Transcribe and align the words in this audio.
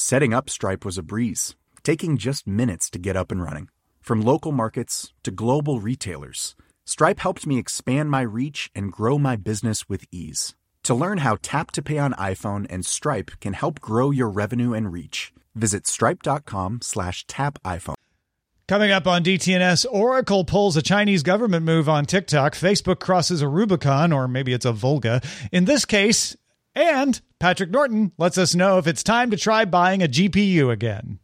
Setting 0.00 0.32
up 0.32 0.48
Stripe 0.48 0.82
was 0.82 0.96
a 0.96 1.02
breeze, 1.02 1.56
taking 1.82 2.16
just 2.16 2.46
minutes 2.46 2.88
to 2.88 2.98
get 2.98 3.16
up 3.16 3.30
and 3.30 3.42
running. 3.42 3.68
From 4.00 4.22
local 4.22 4.50
markets 4.50 5.12
to 5.24 5.30
global 5.30 5.78
retailers, 5.78 6.56
Stripe 6.86 7.20
helped 7.20 7.46
me 7.46 7.58
expand 7.58 8.10
my 8.10 8.22
reach 8.22 8.70
and 8.74 8.90
grow 8.90 9.18
my 9.18 9.36
business 9.36 9.90
with 9.90 10.06
ease. 10.10 10.54
To 10.84 10.94
learn 10.94 11.18
how 11.18 11.36
Tap 11.42 11.70
to 11.72 11.82
Pay 11.82 11.98
on 11.98 12.14
iPhone 12.14 12.66
and 12.70 12.86
Stripe 12.86 13.32
can 13.42 13.52
help 13.52 13.78
grow 13.82 14.10
your 14.10 14.30
revenue 14.30 14.72
and 14.72 14.90
reach, 14.90 15.34
visit 15.54 15.86
stripe.com 15.86 16.80
slash 16.80 17.26
tap 17.26 17.58
iPhone. 17.62 17.96
Coming 18.70 18.92
up 18.92 19.06
on 19.06 19.22
DTNS, 19.22 19.84
Oracle 19.90 20.44
pulls 20.44 20.76
a 20.78 20.82
Chinese 20.82 21.24
government 21.24 21.66
move 21.66 21.88
on 21.88 22.06
TikTok. 22.06 22.54
Facebook 22.54 23.00
crosses 23.00 23.42
a 23.42 23.48
Rubicon, 23.48 24.12
or 24.12 24.28
maybe 24.28 24.52
it's 24.52 24.64
a 24.64 24.72
Volga. 24.72 25.20
In 25.50 25.64
this 25.64 25.84
case, 25.84 26.36
and 26.74 27.20
Patrick 27.38 27.70
Norton 27.70 28.12
lets 28.18 28.38
us 28.38 28.54
know 28.54 28.78
if 28.78 28.86
it's 28.86 29.02
time 29.02 29.30
to 29.30 29.36
try 29.36 29.64
buying 29.64 30.02
a 30.02 30.08
GPU 30.08 30.70
again. 30.70 31.18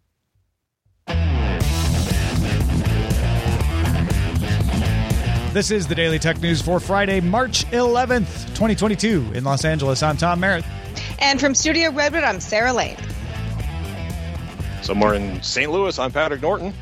This 5.52 5.70
is 5.70 5.86
the 5.86 5.94
Daily 5.94 6.18
Tech 6.18 6.38
News 6.42 6.60
for 6.60 6.78
Friday, 6.78 7.20
March 7.20 7.64
11th, 7.70 8.46
2022, 8.48 9.32
in 9.32 9.42
Los 9.42 9.64
Angeles. 9.64 10.02
I'm 10.02 10.18
Tom 10.18 10.38
Merritt. 10.38 10.66
And 11.18 11.40
from 11.40 11.54
Studio 11.54 11.90
Redwood, 11.90 12.24
I'm 12.24 12.40
Sarah 12.40 12.74
Lane. 12.74 12.98
Somewhere 14.82 15.14
in 15.14 15.42
St. 15.42 15.72
Louis, 15.72 15.98
I'm 15.98 16.12
Patrick 16.12 16.42
Norton. 16.42 16.74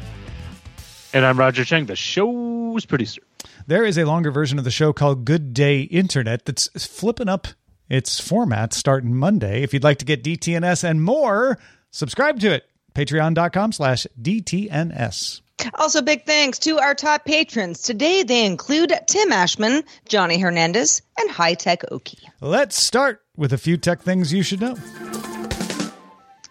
And 1.13 1.25
I'm 1.25 1.39
Roger 1.39 1.65
Chang, 1.65 1.87
the 1.87 1.95
show's 1.95 2.85
producer. 2.85 3.23
There 3.69 3.85
is 3.85 3.97
a 3.97 4.05
longer 4.05 4.33
version 4.33 4.59
of 4.59 4.65
the 4.65 4.73
show 4.73 4.93
called 4.93 5.25
Good 5.25 5.55
Day 5.55 5.83
Internet 5.83 6.45
that's 6.45 6.69
flipping 6.85 7.29
up 7.29 7.47
its 7.95 8.19
format 8.21 8.73
starting 8.73 9.15
Monday. 9.15 9.63
If 9.63 9.73
you'd 9.73 9.85
like 9.85 9.99
to 9.99 10.05
get 10.05 10.25
DTNS 10.25 10.83
and 10.83 11.03
more, 11.03 11.59
subscribe 11.91 12.41
to 12.41 12.53
it. 12.53 12.65
Patreon.com 12.95 13.73
slash 13.73 14.07
DTNS. 14.21 15.41
Also, 15.75 16.03
big 16.03 16.27
thanks 16.27 16.59
to 16.61 16.79
our 16.79 16.95
top 16.95 17.25
patrons. 17.25 17.83
Today 17.83 18.25
they 18.25 18.45
include 18.45 18.93
Tim 19.07 19.33
Ashman, 19.33 19.85
Johnny 20.09 20.39
Hernandez, 20.39 21.03
and 21.19 21.31
High 21.31 21.55
Tech 21.55 21.83
Okie. 21.91 22.25
Let's 22.41 22.83
start 22.83 23.23
with 23.37 23.53
a 23.53 23.59
few 23.59 23.77
tech 23.77 24.03
things 24.03 24.33
you 24.33 24.43
should 24.43 24.61
know. 24.61 24.75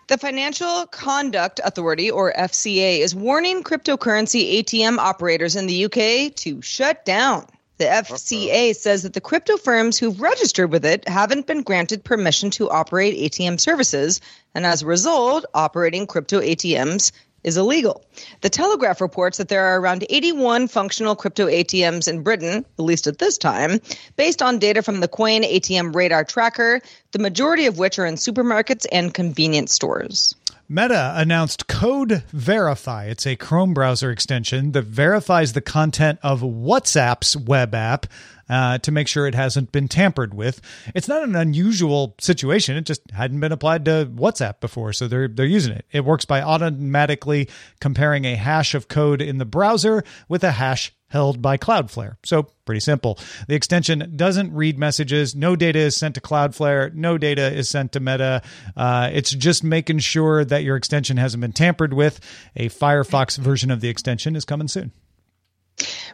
The 0.07 0.17
Financial 0.17 0.85
Conduct 0.87 1.59
Authority, 1.63 2.11
or 2.11 2.33
FCA, 2.33 2.99
is 2.99 3.15
warning 3.15 3.63
cryptocurrency 3.63 4.59
ATM 4.59 4.97
operators 4.97 5.55
in 5.55 5.67
the 5.67 5.85
UK 5.85 6.35
to 6.35 6.61
shut 6.61 7.03
down. 7.05 7.47
The 7.83 7.89
FCA 7.89 8.67
Uh-oh. 8.69 8.71
says 8.71 9.03
that 9.03 9.11
the 9.11 9.19
crypto 9.19 9.57
firms 9.57 9.97
who've 9.97 10.21
registered 10.21 10.71
with 10.71 10.85
it 10.85 11.05
haven't 11.05 11.47
been 11.47 11.63
granted 11.63 12.05
permission 12.05 12.49
to 12.51 12.69
operate 12.69 13.13
ATM 13.17 13.59
services, 13.59 14.21
and 14.55 14.65
as 14.65 14.83
a 14.83 14.85
result, 14.85 15.43
operating 15.53 16.07
crypto 16.07 16.39
ATMs 16.39 17.11
is 17.43 17.57
illegal. 17.57 18.03
The 18.41 18.49
Telegraph 18.49 19.01
reports 19.01 19.37
that 19.37 19.49
there 19.49 19.65
are 19.65 19.79
around 19.79 20.05
81 20.09 20.67
functional 20.67 21.15
crypto 21.15 21.47
ATMs 21.47 22.07
in 22.07 22.23
Britain, 22.23 22.65
at 22.77 22.83
least 22.83 23.07
at 23.07 23.19
this 23.19 23.37
time, 23.37 23.79
based 24.15 24.41
on 24.41 24.59
data 24.59 24.81
from 24.81 24.99
the 24.99 25.07
Coin 25.07 25.43
ATM 25.43 25.95
Radar 25.95 26.23
Tracker, 26.23 26.81
the 27.11 27.19
majority 27.19 27.65
of 27.65 27.77
which 27.77 27.99
are 27.99 28.05
in 28.05 28.15
supermarkets 28.15 28.85
and 28.91 29.13
convenience 29.13 29.73
stores. 29.73 30.35
Meta 30.69 31.13
announced 31.17 31.67
Code 31.67 32.23
Verify. 32.31 33.05
It's 33.05 33.27
a 33.27 33.35
Chrome 33.35 33.73
browser 33.73 34.09
extension 34.09 34.71
that 34.71 34.85
verifies 34.85 35.53
the 35.53 35.61
content 35.61 36.19
of 36.23 36.41
WhatsApp's 36.41 37.35
web 37.35 37.75
app 37.75 38.07
uh, 38.49 38.77
to 38.79 38.91
make 38.91 39.07
sure 39.07 39.27
it 39.27 39.35
hasn't 39.35 39.71
been 39.71 39.87
tampered 39.87 40.33
with. 40.33 40.61
It's 40.93 41.07
not 41.07 41.23
an 41.23 41.35
unusual 41.35 42.15
situation. 42.19 42.77
It 42.77 42.85
just 42.85 43.01
hadn't 43.11 43.39
been 43.39 43.51
applied 43.51 43.85
to 43.85 44.09
WhatsApp 44.13 44.59
before, 44.59 44.93
so 44.93 45.07
they're 45.07 45.27
they're 45.27 45.45
using 45.45 45.73
it. 45.73 45.85
It 45.91 46.05
works 46.05 46.25
by 46.25 46.41
automatically 46.41 47.49
comparing 47.79 48.25
a 48.25 48.35
hash 48.35 48.75
of 48.75 48.87
code 48.87 49.21
in 49.21 49.37
the 49.37 49.45
browser 49.45 50.03
with 50.27 50.43
a 50.43 50.51
hash 50.51 50.93
held 51.13 51.43
by 51.43 51.57
Cloudflare. 51.57 52.17
So, 52.25 52.47
pretty 52.65 52.79
simple. 52.79 53.19
The 53.47 53.53
extension 53.53 54.13
doesn't 54.15 54.51
read 54.51 54.79
messages. 54.79 55.35
No 55.35 55.55
data 55.55 55.77
is 55.77 55.95
sent 55.95 56.15
to 56.15 56.21
Cloudflare. 56.21 56.91
No 56.95 57.19
data 57.19 57.53
is 57.53 57.69
sent 57.69 57.91
to 57.91 57.99
Meta. 57.99 58.41
Uh, 58.75 59.11
it's 59.13 59.29
just 59.29 59.63
making 59.63 59.99
sure 59.99 60.43
that 60.43 60.63
your 60.63 60.75
extension 60.75 61.17
hasn't 61.17 61.41
been 61.41 61.53
tampered 61.53 61.93
with. 61.93 62.19
A 62.55 62.69
Firefox 62.69 63.37
version 63.37 63.69
of 63.69 63.79
the 63.79 63.89
extension 63.89 64.35
is 64.35 64.43
coming 64.43 64.67
soon. 64.67 64.91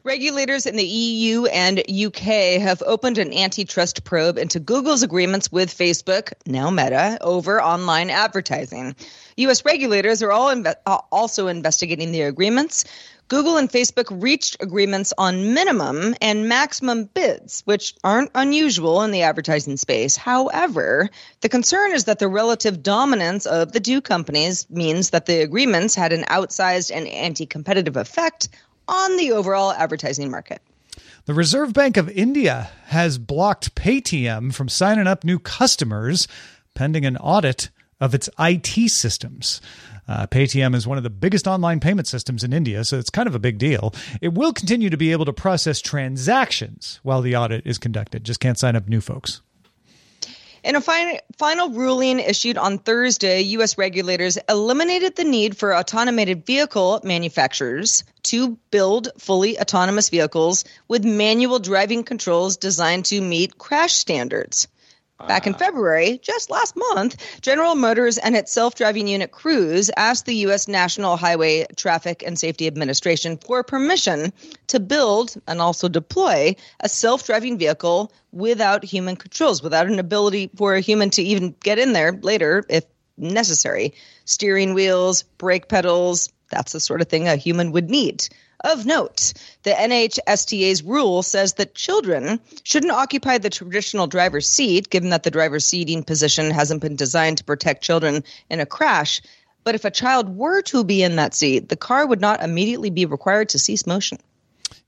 Regulators 0.03 0.65
in 0.65 0.77
the 0.77 0.85
EU 0.85 1.45
and 1.45 1.79
UK 1.79 2.61
have 2.61 2.81
opened 2.85 3.17
an 3.17 3.33
antitrust 3.33 4.03
probe 4.03 4.37
into 4.37 4.59
Google's 4.59 5.03
agreements 5.03 5.51
with 5.51 5.77
Facebook, 5.77 6.31
now 6.45 6.69
Meta, 6.69 7.17
over 7.21 7.61
online 7.61 8.09
advertising. 8.09 8.95
U.S. 9.37 9.65
regulators 9.65 10.23
are 10.23 10.31
all 10.31 10.47
inve- 10.47 10.75
uh, 10.85 10.99
also 11.11 11.47
investigating 11.47 12.11
the 12.11 12.21
agreements. 12.21 12.85
Google 13.27 13.57
and 13.57 13.69
Facebook 13.69 14.07
reached 14.09 14.57
agreements 14.59 15.13
on 15.15 15.53
minimum 15.53 16.15
and 16.19 16.49
maximum 16.49 17.03
bids, 17.03 17.61
which 17.65 17.93
aren't 18.03 18.31
unusual 18.33 19.03
in 19.03 19.11
the 19.11 19.21
advertising 19.21 19.77
space. 19.77 20.15
However, 20.15 21.11
the 21.41 21.49
concern 21.49 21.91
is 21.91 22.05
that 22.05 22.17
the 22.17 22.27
relative 22.27 22.81
dominance 22.81 23.45
of 23.45 23.71
the 23.71 23.79
two 23.79 24.01
companies 24.01 24.67
means 24.71 25.11
that 25.11 25.27
the 25.27 25.41
agreements 25.41 25.93
had 25.93 26.11
an 26.11 26.23
outsized 26.23 26.89
and 26.91 27.07
anti 27.07 27.45
competitive 27.45 27.97
effect 27.97 28.49
on 28.89 29.17
the 29.17 29.31
overall 29.31 29.71
advertising 29.71 30.31
market. 30.31 30.61
The 31.25 31.33
Reserve 31.33 31.73
Bank 31.73 31.95
of 31.95 32.09
India 32.09 32.69
has 32.87 33.17
blocked 33.17 33.75
Paytm 33.75 34.53
from 34.53 34.67
signing 34.67 35.05
up 35.05 35.23
new 35.23 35.37
customers 35.37 36.27
pending 36.73 37.05
an 37.05 37.17
audit 37.17 37.69
of 37.99 38.15
its 38.15 38.29
IT 38.39 38.89
systems. 38.89 39.61
Uh, 40.07 40.25
Paytm 40.25 40.73
is 40.73 40.87
one 40.87 40.97
of 40.97 41.03
the 41.03 41.09
biggest 41.11 41.47
online 41.47 41.79
payment 41.79 42.07
systems 42.07 42.43
in 42.43 42.51
India, 42.51 42.83
so 42.83 42.97
it's 42.97 43.11
kind 43.11 43.27
of 43.27 43.35
a 43.35 43.39
big 43.39 43.59
deal. 43.59 43.93
It 44.21 44.33
will 44.33 44.53
continue 44.53 44.89
to 44.89 44.97
be 44.97 45.11
able 45.11 45.25
to 45.25 45.33
process 45.33 45.81
transactions 45.81 46.99
while 47.03 47.21
the 47.21 47.35
audit 47.35 47.67
is 47.67 47.77
conducted, 47.77 48.23
just 48.23 48.39
can't 48.39 48.57
sign 48.57 48.75
up 48.75 48.87
new 48.87 49.01
folks. 49.01 49.41
In 50.61 50.75
a 50.75 50.81
fin- 50.81 51.19
final 51.37 51.69
ruling 51.69 52.19
issued 52.19 52.57
on 52.57 52.79
Thursday, 52.79 53.41
U.S. 53.41 53.77
regulators 53.77 54.37
eliminated 54.49 55.15
the 55.15 55.23
need 55.23 55.55
for 55.55 55.73
automated 55.73 56.45
vehicle 56.45 56.99
manufacturers 57.03 58.03
to 58.23 58.57
build 58.69 59.07
fully 59.17 59.57
autonomous 59.57 60.09
vehicles 60.09 60.65
with 60.87 61.05
manual 61.05 61.59
driving 61.59 62.03
controls 62.03 62.57
designed 62.57 63.05
to 63.05 63.21
meet 63.21 63.57
crash 63.57 63.93
standards. 63.93 64.67
Back 65.27 65.45
in 65.45 65.53
February, 65.53 66.19
just 66.23 66.49
last 66.49 66.75
month, 66.77 67.41
General 67.41 67.75
Motors 67.75 68.17
and 68.17 68.37
its 68.37 68.53
self 68.53 68.75
driving 68.75 69.07
unit 69.07 69.31
Cruise 69.31 69.91
asked 69.97 70.25
the 70.25 70.35
U.S. 70.35 70.67
National 70.67 71.17
Highway 71.17 71.65
Traffic 71.75 72.23
and 72.25 72.39
Safety 72.39 72.67
Administration 72.67 73.37
for 73.37 73.63
permission 73.63 74.31
to 74.67 74.79
build 74.79 75.35
and 75.45 75.59
also 75.59 75.89
deploy 75.89 76.55
a 76.79 76.87
self 76.87 77.25
driving 77.25 77.57
vehicle 77.57 78.13
without 78.31 78.85
human 78.85 79.17
controls, 79.17 79.61
without 79.61 79.87
an 79.87 79.99
ability 79.99 80.51
for 80.55 80.75
a 80.75 80.79
human 80.79 81.09
to 81.11 81.21
even 81.21 81.53
get 81.59 81.79
in 81.79 81.91
there 81.91 82.13
later 82.13 82.65
if 82.69 82.85
necessary. 83.17 83.93
Steering 84.23 84.73
wheels, 84.73 85.23
brake 85.23 85.67
pedals, 85.67 86.31
that's 86.49 86.71
the 86.71 86.79
sort 86.79 87.01
of 87.01 87.09
thing 87.09 87.27
a 87.27 87.35
human 87.35 87.73
would 87.73 87.89
need. 87.89 88.27
Of 88.61 88.85
note, 88.85 89.33
the 89.63 89.71
NHTSA's 89.71 90.83
rule 90.83 91.23
says 91.23 91.53
that 91.53 91.75
children 91.75 92.41
shouldn't 92.63 92.91
occupy 92.91 93.37
the 93.37 93.49
traditional 93.49 94.07
driver's 94.07 94.49
seat, 94.49 94.89
given 94.89 95.11
that 95.11 95.23
the 95.23 95.31
driver's 95.31 95.65
seating 95.65 96.03
position 96.03 96.51
hasn't 96.51 96.81
been 96.81 96.97
designed 96.97 97.37
to 97.37 97.45
protect 97.45 97.83
children 97.83 98.23
in 98.49 98.59
a 98.59 98.65
crash. 98.65 99.21
But 99.63 99.75
if 99.75 99.85
a 99.85 99.91
child 99.91 100.35
were 100.35 100.61
to 100.63 100.83
be 100.83 101.03
in 101.03 101.15
that 101.15 101.33
seat, 101.33 101.69
the 101.69 101.77
car 101.77 102.05
would 102.05 102.19
not 102.19 102.43
immediately 102.43 102.89
be 102.89 103.05
required 103.05 103.49
to 103.49 103.59
cease 103.59 103.87
motion. 103.87 104.17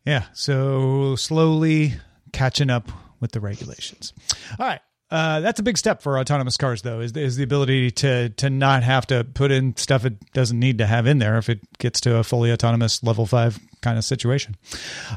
Yeah, 0.05 0.25
so 0.33 1.15
slowly 1.15 1.93
catching 2.33 2.69
up 2.69 2.89
with 3.21 3.31
the 3.31 3.39
regulations. 3.39 4.13
All 4.59 4.65
right. 4.65 4.81
Uh, 5.11 5.41
that's 5.41 5.59
a 5.59 5.63
big 5.63 5.77
step 5.77 6.01
for 6.01 6.17
autonomous 6.17 6.55
cars, 6.55 6.83
though, 6.83 7.01
is, 7.01 7.11
is 7.17 7.35
the 7.35 7.43
ability 7.43 7.91
to 7.91 8.29
to 8.29 8.49
not 8.49 8.81
have 8.81 9.05
to 9.07 9.25
put 9.25 9.51
in 9.51 9.75
stuff 9.75 10.05
it 10.05 10.31
doesn't 10.31 10.57
need 10.57 10.77
to 10.77 10.85
have 10.85 11.05
in 11.05 11.19
there 11.19 11.37
if 11.37 11.49
it 11.49 11.59
gets 11.79 11.99
to 12.01 12.15
a 12.15 12.23
fully 12.23 12.51
autonomous 12.51 13.03
level 13.03 13.25
five 13.25 13.59
kind 13.81 13.97
of 13.97 14.05
situation. 14.05 14.55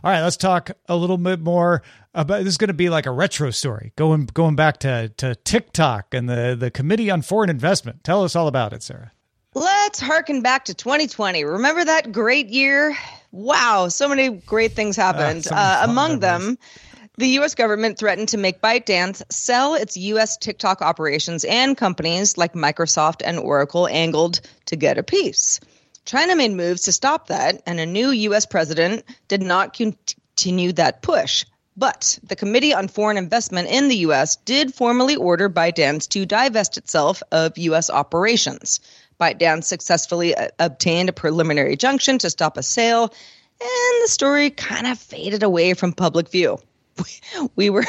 All 0.02 0.10
right, 0.10 0.22
let's 0.22 0.36
talk 0.36 0.72
a 0.88 0.96
little 0.96 1.16
bit 1.16 1.40
more 1.40 1.82
about 2.12 2.38
this. 2.38 2.48
Is 2.48 2.58
going 2.58 2.68
to 2.68 2.74
be 2.74 2.90
like 2.90 3.06
a 3.06 3.12
retro 3.12 3.50
story, 3.50 3.92
going 3.94 4.26
going 4.26 4.56
back 4.56 4.78
to 4.78 5.10
to 5.10 5.36
TikTok 5.36 6.12
and 6.12 6.28
the 6.28 6.56
the 6.58 6.72
Committee 6.72 7.08
on 7.08 7.22
Foreign 7.22 7.50
Investment. 7.50 8.02
Tell 8.02 8.24
us 8.24 8.34
all 8.34 8.48
about 8.48 8.72
it, 8.72 8.82
Sarah. 8.82 9.12
Let's 9.54 10.00
harken 10.00 10.40
back 10.40 10.64
to 10.64 10.74
2020. 10.74 11.44
Remember 11.44 11.84
that 11.84 12.10
great 12.10 12.48
year? 12.48 12.96
Wow, 13.30 13.86
so 13.88 14.08
many 14.08 14.30
great 14.30 14.72
things 14.72 14.96
happened. 14.96 15.46
Uh, 15.48 15.54
uh, 15.54 15.80
among 15.88 16.18
them, 16.18 16.58
the 17.16 17.28
U.S. 17.28 17.54
government 17.54 17.96
threatened 17.96 18.28
to 18.30 18.38
make 18.38 18.60
ByteDance 18.60 19.22
sell 19.30 19.74
its 19.74 19.96
U.S. 19.96 20.36
TikTok 20.36 20.82
operations, 20.82 21.44
and 21.44 21.76
companies 21.76 22.36
like 22.36 22.54
Microsoft 22.54 23.22
and 23.24 23.38
Oracle 23.38 23.86
angled 23.86 24.40
to 24.66 24.74
get 24.76 24.98
a 24.98 25.04
piece. 25.04 25.60
China 26.04 26.34
made 26.34 26.50
moves 26.50 26.82
to 26.82 26.92
stop 26.92 27.28
that, 27.28 27.62
and 27.66 27.78
a 27.78 27.86
new 27.86 28.10
U.S. 28.10 28.46
president 28.46 29.04
did 29.28 29.42
not 29.42 29.74
continue 29.74 30.72
that 30.72 31.02
push. 31.02 31.44
But 31.76 32.18
the 32.24 32.36
Committee 32.36 32.74
on 32.74 32.88
Foreign 32.88 33.16
Investment 33.16 33.68
in 33.68 33.88
the 33.88 33.96
U.S. 33.98 34.36
did 34.36 34.74
formally 34.74 35.16
order 35.16 35.48
ByteDance 35.48 36.08
to 36.10 36.26
divest 36.26 36.78
itself 36.78 37.22
of 37.30 37.56
U.S. 37.58 37.90
operations. 37.90 38.80
ByteDance 39.20 39.64
successfully 39.64 40.34
uh, 40.34 40.48
obtained 40.58 41.08
a 41.08 41.12
preliminary 41.12 41.72
injunction 41.72 42.18
to 42.18 42.30
stop 42.30 42.56
a 42.56 42.62
sale, 42.62 43.04
and 43.60 44.02
the 44.02 44.08
story 44.08 44.50
kind 44.50 44.88
of 44.88 44.98
faded 44.98 45.44
away 45.44 45.74
from 45.74 45.92
public 45.92 46.28
view. 46.28 46.58
We 47.56 47.70
were 47.70 47.84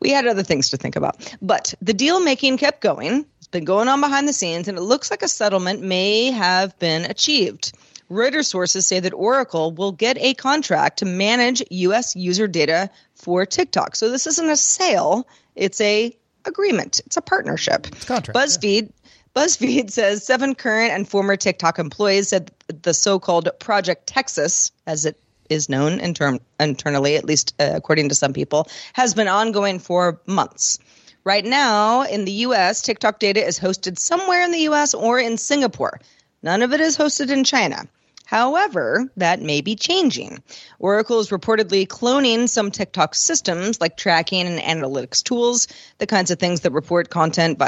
we 0.00 0.10
had 0.10 0.26
other 0.26 0.42
things 0.42 0.70
to 0.70 0.76
think 0.76 0.96
about, 0.96 1.36
but 1.42 1.74
the 1.82 1.92
deal 1.92 2.20
making 2.20 2.58
kept 2.58 2.80
going. 2.80 3.26
It's 3.38 3.48
been 3.48 3.64
going 3.64 3.88
on 3.88 4.00
behind 4.00 4.28
the 4.28 4.32
scenes, 4.32 4.68
and 4.68 4.78
it 4.78 4.82
looks 4.82 5.10
like 5.10 5.22
a 5.22 5.28
settlement 5.28 5.82
may 5.82 6.30
have 6.30 6.78
been 6.78 7.04
achieved. 7.04 7.72
Reuters 8.10 8.46
sources 8.46 8.86
say 8.86 9.00
that 9.00 9.12
Oracle 9.14 9.72
will 9.72 9.92
get 9.92 10.16
a 10.18 10.34
contract 10.34 10.98
to 10.98 11.04
manage 11.04 11.62
U.S. 11.70 12.14
user 12.14 12.46
data 12.46 12.90
for 13.14 13.44
TikTok. 13.46 13.96
So 13.96 14.10
this 14.10 14.26
isn't 14.26 14.48
a 14.48 14.56
sale; 14.56 15.26
it's 15.56 15.80
a 15.80 16.16
agreement. 16.44 17.00
It's 17.06 17.16
a 17.16 17.22
partnership. 17.22 17.86
It's 17.88 18.04
contract, 18.04 18.38
BuzzFeed. 18.38 18.92
BuzzFeed 19.34 19.90
says 19.90 20.24
seven 20.24 20.54
current 20.54 20.92
and 20.92 21.08
former 21.08 21.36
TikTok 21.36 21.78
employees 21.78 22.28
said 22.28 22.52
the 22.68 22.94
so-called 22.94 23.48
Project 23.58 24.06
Texas, 24.06 24.70
as 24.86 25.04
it 25.04 25.18
is 25.50 25.68
known 25.68 26.00
in 26.00 26.14
term, 26.14 26.40
internally, 26.58 27.16
at 27.16 27.24
least 27.24 27.54
uh, 27.60 27.72
according 27.74 28.08
to 28.08 28.14
some 28.14 28.32
people, 28.32 28.68
has 28.92 29.14
been 29.14 29.28
ongoing 29.28 29.78
for 29.78 30.20
months. 30.26 30.78
Right 31.24 31.44
now, 31.44 32.02
in 32.02 32.24
the 32.26 32.32
US, 32.48 32.82
TikTok 32.82 33.18
data 33.18 33.44
is 33.44 33.58
hosted 33.58 33.98
somewhere 33.98 34.42
in 34.42 34.50
the 34.50 34.68
US 34.68 34.92
or 34.94 35.18
in 35.18 35.38
Singapore. 35.38 36.00
None 36.42 36.62
of 36.62 36.72
it 36.74 36.80
is 36.80 36.98
hosted 36.98 37.30
in 37.30 37.44
China. 37.44 37.88
However, 38.26 39.10
that 39.18 39.42
may 39.42 39.60
be 39.60 39.76
changing. 39.76 40.42
Oracle 40.78 41.20
is 41.20 41.28
reportedly 41.28 41.86
cloning 41.86 42.48
some 42.48 42.70
TikTok 42.70 43.14
systems 43.14 43.80
like 43.80 43.96
tracking 43.96 44.46
and 44.46 44.60
analytics 44.60 45.22
tools, 45.22 45.68
the 45.98 46.06
kinds 46.06 46.30
of 46.30 46.38
things 46.38 46.60
that 46.60 46.72
report 46.72 47.10
content 47.10 47.62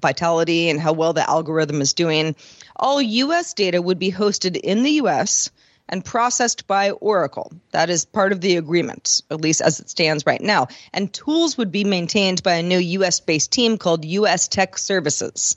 vitality 0.00 0.68
and 0.68 0.80
how 0.80 0.92
well 0.92 1.12
the 1.12 1.28
algorithm 1.28 1.80
is 1.80 1.94
doing. 1.94 2.36
All 2.76 3.00
US 3.00 3.54
data 3.54 3.80
would 3.80 3.98
be 3.98 4.12
hosted 4.12 4.56
in 4.56 4.82
the 4.82 4.92
US 5.02 5.50
and 5.88 6.04
processed 6.04 6.66
by 6.66 6.90
Oracle. 6.90 7.52
That 7.72 7.90
is 7.90 8.04
part 8.04 8.32
of 8.32 8.40
the 8.40 8.56
agreement, 8.56 9.22
at 9.30 9.40
least 9.40 9.60
as 9.60 9.80
it 9.80 9.90
stands 9.90 10.26
right 10.26 10.40
now. 10.40 10.68
And 10.92 11.12
tools 11.12 11.58
would 11.58 11.72
be 11.72 11.84
maintained 11.84 12.42
by 12.42 12.54
a 12.54 12.62
new 12.62 12.78
US 12.78 13.20
based 13.20 13.50
team 13.50 13.78
called 13.78 14.04
US 14.04 14.48
Tech 14.48 14.78
Services. 14.78 15.56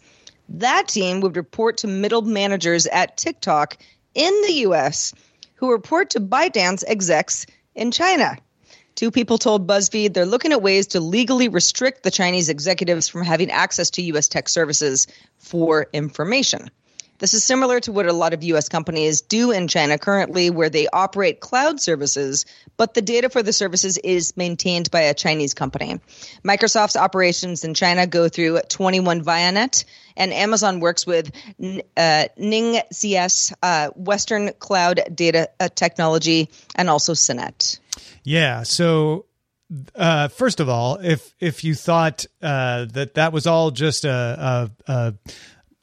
That 0.49 0.87
team 0.87 1.21
would 1.21 1.37
report 1.37 1.77
to 1.77 1.87
middle 1.87 2.21
managers 2.21 2.85
at 2.87 3.17
TikTok 3.17 3.77
in 4.13 4.41
the 4.41 4.53
US 4.67 5.13
who 5.55 5.71
report 5.71 6.11
to 6.11 6.19
ByteDance 6.19 6.83
execs 6.87 7.45
in 7.73 7.91
China. 7.91 8.37
Two 8.95 9.11
people 9.11 9.37
told 9.37 9.67
BuzzFeed 9.67 10.13
they're 10.13 10.25
looking 10.25 10.53
at 10.53 10.61
ways 10.61 10.87
to 10.87 11.01
legally 11.01 11.49
restrict 11.49 12.03
the 12.03 12.11
Chinese 12.11 12.47
executives 12.47 13.09
from 13.09 13.23
having 13.23 13.51
access 13.51 13.89
to 13.91 14.01
US 14.03 14.29
tech 14.29 14.47
services 14.47 15.07
for 15.37 15.87
information. 15.91 16.69
This 17.19 17.33
is 17.33 17.43
similar 17.43 17.79
to 17.81 17.91
what 17.91 18.05
a 18.05 18.13
lot 18.13 18.33
of 18.33 18.43
US 18.43 18.67
companies 18.67 19.21
do 19.21 19.51
in 19.51 19.67
China 19.67 19.97
currently, 19.97 20.49
where 20.49 20.69
they 20.69 20.87
operate 20.91 21.39
cloud 21.39 21.79
services, 21.79 22.45
but 22.77 22.93
the 22.93 23.01
data 23.01 23.29
for 23.29 23.41
the 23.41 23.53
services 23.53 23.97
is 23.97 24.35
maintained 24.35 24.91
by 24.91 25.01
a 25.01 25.13
Chinese 25.13 25.53
company. 25.53 25.99
Microsoft's 26.43 26.97
operations 26.97 27.63
in 27.63 27.73
China 27.73 28.05
go 28.05 28.27
through 28.27 28.59
21 28.69 29.23
Vianet, 29.23 29.85
and 30.17 30.33
Amazon 30.33 30.79
works 30.79 31.05
with 31.05 31.31
uh, 31.97 32.25
Ning 32.37 32.81
CS, 32.91 33.53
uh, 33.63 33.89
Western 33.95 34.51
Cloud 34.59 35.01
Data 35.13 35.49
uh, 35.59 35.69
Technology, 35.73 36.49
and 36.75 36.89
also 36.89 37.13
Sinnet. 37.13 37.79
Yeah. 38.23 38.63
So 38.63 39.25
uh, 39.95 40.27
first 40.27 40.59
of 40.59 40.69
all, 40.69 40.97
if 41.01 41.33
if 41.39 41.63
you 41.63 41.75
thought 41.75 42.25
uh, 42.41 42.85
that 42.93 43.15
that 43.15 43.33
was 43.33 43.47
all 43.47 43.71
just 43.71 44.05
a, 44.05 44.69
a, 44.87 44.91
a 44.91 45.13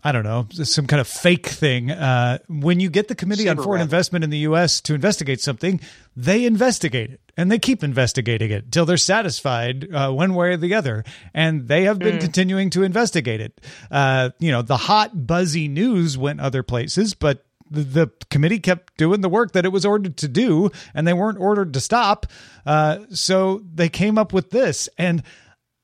I 0.05 0.11
don't 0.11 0.25
know, 0.25 0.49
some 0.51 0.89
kind 0.89 1.01
of 1.01 1.07
fake 1.07 1.47
thing. 1.47 1.91
Uh, 1.93 2.39
when 2.49 2.81
you 2.81 2.91
get 2.91 3.07
the 3.07 3.15
Committee 3.15 3.49
on 3.49 3.57
Foreign 3.57 3.81
Investment 3.81 4.25
in 4.25 4.31
the 4.31 4.39
U.S. 4.39 4.81
to 4.83 4.95
investigate 4.95 5.41
something, 5.41 5.81
they 6.17 6.45
investigate 6.45 7.11
it 7.11 7.21
and 7.37 7.51
they 7.53 7.59
keep 7.59 7.85
investigating 7.85 8.51
it 8.51 8.73
till 8.73 8.85
they're 8.85 8.97
satisfied 8.97 9.89
uh, 9.95 10.11
one 10.11 10.35
way 10.35 10.49
or 10.49 10.57
the 10.57 10.75
other. 10.75 11.05
And 11.33 11.69
they 11.69 11.85
have 11.85 12.01
been 12.01 12.19
mm. 12.19 12.21
continuing 12.21 12.71
to 12.71 12.83
investigate 12.83 13.41
it. 13.41 13.61
Uh, 13.91 14.31
you 14.41 14.51
know, 14.51 14.63
the 14.63 14.77
hot, 14.77 15.27
buzzy 15.27 15.69
news 15.69 16.19
went 16.19 16.41
other 16.41 16.65
places, 16.65 17.15
but 17.15 17.47
the, 17.71 17.83
the, 17.83 18.13
committee 18.31 18.59
kept 18.59 18.97
doing 18.97 19.21
the 19.21 19.29
work 19.29 19.53
that 19.53 19.65
it 19.65 19.71
was 19.71 19.87
ordered 19.87 20.17
to 20.19 20.29
do, 20.29 20.71
and 20.95 21.07
they 21.07 21.13
weren't 21.13 21.39
ordered 21.39 21.73
to 21.75 21.81
stop. 21.81 22.27
Uh, 22.67 22.99
so 23.11 23.63
they 23.73 23.89
came 23.89 24.19
up 24.19 24.33
with 24.33 24.51
this. 24.51 24.89
And 24.99 25.23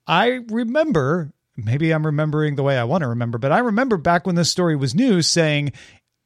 I 0.07 0.41
remember 0.49 1.33
maybe 1.59 1.91
I'm 1.91 2.07
remembering 2.07 2.55
the 2.55 2.63
way 2.63 2.79
I 2.79 2.85
want 2.85 3.03
to 3.03 3.09
remember, 3.09 3.37
but 3.39 3.53
I 3.53 3.59
remember 3.59 3.97
back 3.97 4.27
when 4.27 4.37
this 4.37 4.51
story 4.51 4.77
was 4.77 4.95
new 4.95 5.21
saying, 5.21 5.73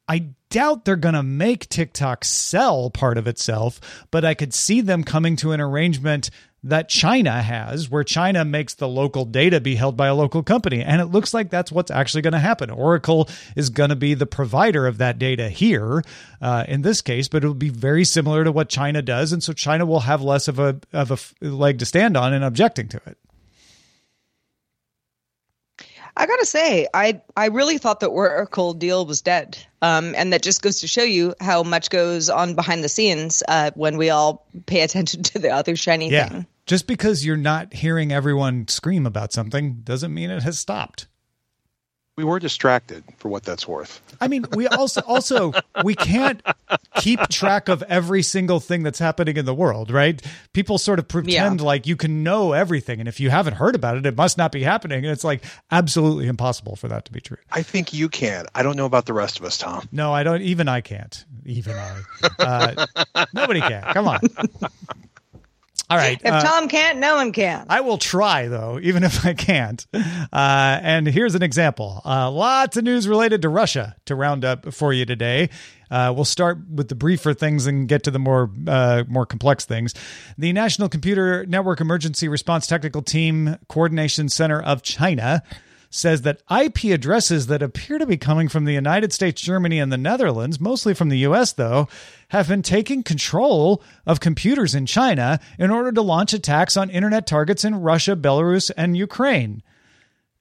I 0.07 0.29
doubt 0.49 0.85
they're 0.85 0.95
going 0.95 1.15
to 1.15 1.23
make 1.23 1.67
TikTok 1.69 2.23
sell 2.23 2.89
part 2.89 3.17
of 3.17 3.27
itself, 3.27 3.79
but 4.11 4.23
I 4.23 4.33
could 4.33 4.53
see 4.53 4.81
them 4.81 5.03
coming 5.03 5.35
to 5.37 5.51
an 5.51 5.61
arrangement 5.61 6.29
that 6.65 6.87
China 6.87 7.41
has, 7.41 7.89
where 7.89 8.05
China 8.05 8.45
makes 8.45 8.75
the 8.75 8.87
local 8.87 9.25
data 9.25 9.59
be 9.59 9.75
held 9.75 9.97
by 9.97 10.07
a 10.07 10.15
local 10.15 10.43
company. 10.43 10.81
And 10.81 11.01
it 11.01 11.07
looks 11.07 11.33
like 11.33 11.49
that's 11.49 11.71
what's 11.71 11.91
actually 11.91 12.21
going 12.21 12.33
to 12.33 12.39
happen. 12.39 12.69
Oracle 12.69 13.27
is 13.55 13.69
going 13.69 13.89
to 13.89 13.97
be 13.97 14.13
the 14.13 14.25
provider 14.25 14.87
of 14.87 14.99
that 14.99 15.19
data 15.19 15.49
here 15.49 16.03
uh, 16.41 16.63
in 16.67 16.81
this 16.81 17.01
case, 17.01 17.27
but 17.27 17.43
it'll 17.43 17.53
be 17.53 17.69
very 17.69 18.05
similar 18.05 18.45
to 18.45 18.51
what 18.51 18.69
China 18.69 19.01
does. 19.01 19.33
And 19.33 19.43
so 19.43 19.51
China 19.51 19.85
will 19.85 20.01
have 20.01 20.21
less 20.21 20.47
of 20.47 20.57
a, 20.59 20.79
of 20.93 21.11
a 21.41 21.45
leg 21.45 21.79
to 21.79 21.85
stand 21.85 22.15
on 22.15 22.33
in 22.33 22.43
objecting 22.43 22.87
to 22.89 23.01
it. 23.07 23.17
I 26.15 26.25
gotta 26.25 26.45
say, 26.45 26.87
I 26.93 27.21
I 27.35 27.47
really 27.47 27.77
thought 27.77 27.99
the 27.99 28.07
Oracle 28.07 28.73
deal 28.73 29.05
was 29.05 29.21
dead, 29.21 29.57
um, 29.81 30.13
and 30.15 30.31
that 30.33 30.43
just 30.43 30.61
goes 30.61 30.79
to 30.81 30.87
show 30.87 31.03
you 31.03 31.33
how 31.39 31.63
much 31.63 31.89
goes 31.89 32.29
on 32.29 32.53
behind 32.55 32.83
the 32.83 32.89
scenes 32.89 33.41
uh, 33.47 33.71
when 33.75 33.97
we 33.97 34.09
all 34.09 34.45
pay 34.65 34.81
attention 34.81 35.23
to 35.23 35.39
the 35.39 35.49
other 35.49 35.75
shiny 35.75 36.09
yeah. 36.09 36.29
thing. 36.29 36.47
Just 36.65 36.87
because 36.87 37.25
you're 37.25 37.35
not 37.35 37.73
hearing 37.73 38.11
everyone 38.11 38.67
scream 38.67 39.05
about 39.05 39.33
something 39.33 39.81
doesn't 39.83 40.13
mean 40.13 40.29
it 40.29 40.43
has 40.43 40.59
stopped 40.59 41.07
we 42.15 42.23
were 42.23 42.39
distracted 42.39 43.03
for 43.17 43.29
what 43.29 43.43
that's 43.43 43.67
worth. 43.67 44.01
I 44.21 44.27
mean, 44.27 44.45
we 44.55 44.67
also 44.67 45.01
also 45.07 45.53
we 45.83 45.95
can't 45.95 46.41
keep 46.97 47.19
track 47.29 47.69
of 47.69 47.81
every 47.83 48.21
single 48.21 48.59
thing 48.59 48.83
that's 48.83 48.99
happening 48.99 49.37
in 49.37 49.45
the 49.45 49.53
world, 49.53 49.89
right? 49.89 50.21
People 50.53 50.77
sort 50.77 50.99
of 50.99 51.07
pretend 51.07 51.59
yeah. 51.59 51.65
like 51.65 51.87
you 51.87 51.95
can 51.95 52.23
know 52.23 52.53
everything 52.53 52.99
and 52.99 53.07
if 53.07 53.19
you 53.19 53.29
haven't 53.29 53.55
heard 53.55 53.75
about 53.75 53.97
it, 53.97 54.05
it 54.05 54.15
must 54.15 54.37
not 54.37 54.51
be 54.51 54.63
happening. 54.63 55.03
And 55.03 55.11
it's 55.11 55.23
like 55.23 55.43
absolutely 55.71 56.27
impossible 56.27 56.75
for 56.75 56.87
that 56.87 57.05
to 57.05 57.11
be 57.11 57.21
true. 57.21 57.37
I 57.51 57.63
think 57.63 57.93
you 57.93 58.09
can. 58.09 58.45
I 58.53 58.63
don't 58.63 58.77
know 58.77 58.85
about 58.85 59.05
the 59.05 59.13
rest 59.13 59.39
of 59.39 59.45
us, 59.45 59.57
Tom. 59.57 59.87
No, 59.91 60.13
I 60.13 60.23
don't 60.23 60.41
even 60.41 60.67
I 60.67 60.81
can't. 60.81 61.25
Even 61.45 61.75
I. 61.75 62.01
Uh, 62.39 62.85
nobody 63.33 63.59
can. 63.59 63.83
Come 63.93 64.07
on. 64.07 64.19
All 65.93 65.99
right. 65.99 66.19
If 66.23 66.33
uh, 66.33 66.41
Tom 66.41 66.67
can't, 66.67 66.97
no 66.97 67.15
one 67.15 67.31
can. 67.31 67.65
I 67.69 67.81
will 67.81 67.97
try 67.97 68.47
though, 68.47 68.79
even 68.81 69.03
if 69.03 69.25
I 69.25 69.33
can't. 69.33 69.85
Uh, 69.93 70.79
and 70.81 71.05
here's 71.05 71.35
an 71.35 71.43
example. 71.43 72.01
Uh, 72.03 72.31
lots 72.31 72.77
of 72.77 72.83
news 72.83 73.07
related 73.07 73.43
to 73.43 73.49
Russia 73.49 73.95
to 74.05 74.15
round 74.15 74.43
up 74.43 74.73
for 74.73 74.91
you 74.91 75.05
today. 75.05 75.49
Uh, 75.91 76.11
we'll 76.15 76.25
start 76.25 76.57
with 76.73 76.87
the 76.87 76.95
briefer 76.95 77.35
things 77.35 77.67
and 77.67 77.87
get 77.87 78.03
to 78.03 78.11
the 78.11 78.17
more 78.17 78.49
uh, 78.67 79.03
more 79.07 79.27
complex 79.27 79.65
things. 79.65 79.93
The 80.37 80.51
National 80.51 80.89
Computer 80.89 81.45
Network 81.45 81.81
Emergency 81.81 82.27
Response 82.27 82.65
Technical 82.65 83.03
Team 83.03 83.57
Coordination 83.67 84.29
Center 84.29 84.59
of 84.59 84.81
China 84.81 85.43
says 85.93 86.23
that 86.23 86.41
IP 86.49 86.85
addresses 86.85 87.47
that 87.47 87.61
appear 87.61 87.99
to 87.99 88.05
be 88.07 88.17
coming 88.17 88.49
from 88.49 88.65
the 88.65 88.73
United 88.73 89.13
States, 89.13 89.41
Germany, 89.41 89.79
and 89.79 89.91
the 89.91 89.97
Netherlands, 89.97 90.59
mostly 90.59 90.95
from 90.95 91.09
the 91.09 91.19
US 91.19 91.53
though, 91.53 91.87
have 92.29 92.47
been 92.47 92.63
taking 92.63 93.03
control 93.03 93.83
of 94.07 94.19
computers 94.19 94.73
in 94.73 94.87
China 94.87 95.39
in 95.59 95.69
order 95.69 95.91
to 95.91 96.01
launch 96.01 96.33
attacks 96.33 96.75
on 96.75 96.89
internet 96.89 97.27
targets 97.27 97.63
in 97.63 97.75
Russia, 97.75 98.15
Belarus, 98.15 98.71
and 98.75 98.97
Ukraine. 98.97 99.61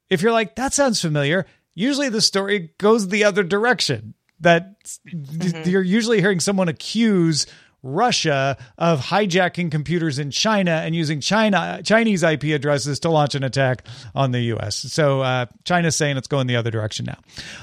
If 0.08 0.22
you're 0.22 0.32
like, 0.32 0.56
that 0.56 0.72
sounds 0.72 1.02
familiar, 1.02 1.44
usually 1.74 2.08
the 2.08 2.22
story 2.22 2.70
goes 2.78 3.08
the 3.08 3.24
other 3.24 3.42
direction. 3.42 4.14
That 4.40 4.82
mm-hmm. 5.06 5.68
you're 5.68 5.82
usually 5.82 6.20
hearing 6.20 6.40
someone 6.40 6.68
accuse 6.68 7.46
Russia 7.82 8.56
of 8.78 9.00
hijacking 9.00 9.70
computers 9.70 10.18
in 10.18 10.30
China 10.30 10.70
and 10.70 10.94
using 10.94 11.20
China 11.20 11.80
Chinese 11.84 12.22
IP 12.22 12.44
addresses 12.44 13.00
to 13.00 13.10
launch 13.10 13.34
an 13.34 13.42
attack 13.42 13.86
on 14.14 14.30
the 14.30 14.40
U.S. 14.40 14.76
So 14.76 15.20
uh, 15.20 15.46
China's 15.64 15.96
saying 15.96 16.16
it's 16.16 16.28
going 16.28 16.46
the 16.46 16.56
other 16.56 16.70
direction 16.70 17.06
now. 17.06 17.18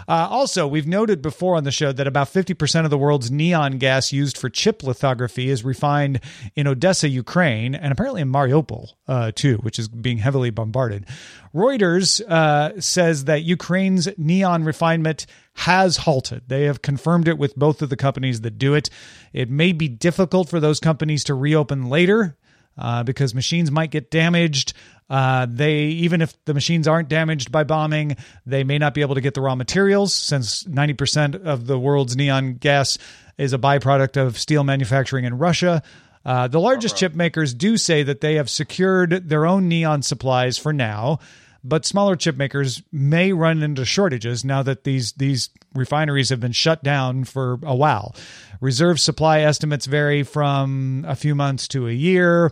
Uh, 0.07 0.27
also, 0.29 0.67
we've 0.67 0.88
noted 0.88 1.21
before 1.21 1.55
on 1.55 1.63
the 1.63 1.71
show 1.71 1.91
that 1.91 2.07
about 2.07 2.27
50% 2.27 2.83
of 2.83 2.89
the 2.89 2.97
world's 2.97 3.31
neon 3.31 3.77
gas 3.77 4.11
used 4.11 4.38
for 4.38 4.49
chip 4.49 4.83
lithography 4.83 5.49
is 5.49 5.63
refined 5.63 6.19
in 6.55 6.67
Odessa, 6.67 7.07
Ukraine, 7.07 7.73
and 7.75 7.91
apparently 7.91 8.21
in 8.21 8.31
Mariupol 8.31 8.93
uh, 9.07 9.31
too, 9.33 9.57
which 9.57 9.79
is 9.79 9.88
being 9.88 10.17
heavily 10.17 10.49
bombarded. 10.49 11.05
Reuters 11.53 12.21
uh, 12.21 12.79
says 12.79 13.25
that 13.25 13.43
Ukraine's 13.43 14.07
neon 14.17 14.63
refinement 14.63 15.25
has 15.59 15.97
halted. 15.97 16.43
They 16.47 16.63
have 16.63 16.81
confirmed 16.81 17.27
it 17.27 17.37
with 17.37 17.53
both 17.53 17.81
of 17.81 17.89
the 17.89 17.97
companies 17.97 18.41
that 18.41 18.57
do 18.57 18.75
it. 18.75 18.89
It 19.33 19.49
may 19.49 19.73
be 19.73 19.89
difficult 19.89 20.47
for 20.49 20.61
those 20.61 20.79
companies 20.79 21.25
to 21.25 21.33
reopen 21.33 21.89
later 21.89 22.37
uh, 22.77 23.03
because 23.03 23.35
machines 23.35 23.69
might 23.69 23.91
get 23.91 24.09
damaged. 24.09 24.71
Uh, 25.09 25.47
they 25.49 25.79
even 25.79 26.21
if 26.21 26.33
the 26.45 26.53
machines 26.53 26.87
aren't 26.87 27.09
damaged 27.09 27.51
by 27.51 27.65
bombing, 27.65 28.15
they 28.45 28.63
may 28.63 28.77
not 28.77 28.93
be 28.93 29.01
able 29.01 29.15
to 29.15 29.21
get 29.21 29.33
the 29.33 29.41
raw 29.41 29.53
materials 29.53 30.13
since 30.13 30.63
90% 30.63 31.43
of 31.43 31.67
the 31.67 31.77
world's 31.77 32.15
neon 32.15 32.53
gas 32.53 32.97
is 33.37 33.51
a 33.51 33.57
byproduct 33.57 34.15
of 34.15 34.37
steel 34.37 34.63
manufacturing 34.63 35.25
in 35.25 35.37
Russia. 35.37 35.83
Uh, 36.23 36.47
the 36.47 36.59
largest 36.59 36.95
chip 36.95 37.13
makers 37.15 37.53
do 37.53 37.75
say 37.75 38.01
that 38.03 38.21
they 38.21 38.35
have 38.35 38.49
secured 38.49 39.27
their 39.27 39.45
own 39.45 39.67
neon 39.67 40.03
supplies 40.03 40.57
for 40.57 40.71
now, 40.71 41.19
but 41.63 41.85
smaller 41.85 42.15
chip 42.15 42.37
makers 42.37 42.81
may 42.91 43.33
run 43.33 43.61
into 43.63 43.85
shortages 43.85 44.45
now 44.45 44.63
that 44.63 44.83
these 44.83 45.13
these 45.13 45.49
refineries 45.73 46.29
have 46.29 46.39
been 46.39 46.51
shut 46.51 46.83
down 46.83 47.23
for 47.23 47.59
a 47.63 47.75
while. 47.75 48.15
Reserve 48.61 48.99
supply 48.99 49.41
estimates 49.41 49.85
vary 49.85 50.23
from 50.23 51.05
a 51.07 51.15
few 51.15 51.35
months 51.35 51.67
to 51.69 51.87
a 51.87 51.91
year, 51.91 52.51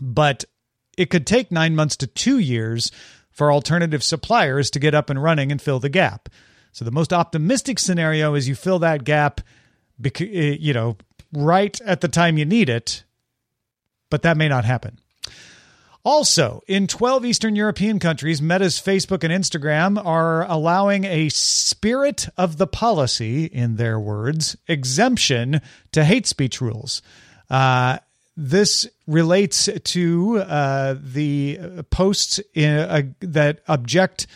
but 0.00 0.44
it 0.96 1.10
could 1.10 1.26
take 1.26 1.52
9 1.52 1.76
months 1.76 1.96
to 1.96 2.06
2 2.06 2.38
years 2.38 2.90
for 3.30 3.52
alternative 3.52 4.02
suppliers 4.02 4.70
to 4.70 4.80
get 4.80 4.94
up 4.94 5.10
and 5.10 5.22
running 5.22 5.52
and 5.52 5.62
fill 5.62 5.78
the 5.78 5.88
gap. 5.88 6.28
So 6.72 6.84
the 6.84 6.90
most 6.90 7.12
optimistic 7.12 7.78
scenario 7.78 8.34
is 8.34 8.48
you 8.48 8.54
fill 8.54 8.78
that 8.80 9.04
gap 9.04 9.40
eh, 10.04 10.56
you 10.60 10.72
know 10.72 10.96
right 11.32 11.80
at 11.82 12.00
the 12.00 12.08
time 12.08 12.38
you 12.38 12.44
need 12.44 12.68
it, 12.68 13.04
but 14.10 14.22
that 14.22 14.36
may 14.36 14.48
not 14.48 14.64
happen. 14.64 14.98
Also, 16.04 16.62
in 16.66 16.86
12 16.86 17.24
Eastern 17.26 17.56
European 17.56 17.98
countries, 17.98 18.40
Meta's 18.40 18.80
Facebook 18.80 19.24
and 19.24 19.32
Instagram 19.32 20.02
are 20.04 20.44
allowing 20.50 21.04
a 21.04 21.28
spirit 21.28 22.28
of 22.36 22.56
the 22.56 22.66
policy, 22.66 23.44
in 23.44 23.76
their 23.76 23.98
words, 23.98 24.56
exemption 24.68 25.60
to 25.92 26.04
hate 26.04 26.26
speech 26.26 26.60
rules. 26.60 27.02
Uh, 27.50 27.98
this 28.36 28.88
relates 29.08 29.68
to 29.82 30.38
uh, 30.38 30.94
the 31.02 31.58
posts 31.90 32.40
in, 32.54 32.78
uh, 32.78 33.02
that 33.20 33.60
object, 33.66 34.28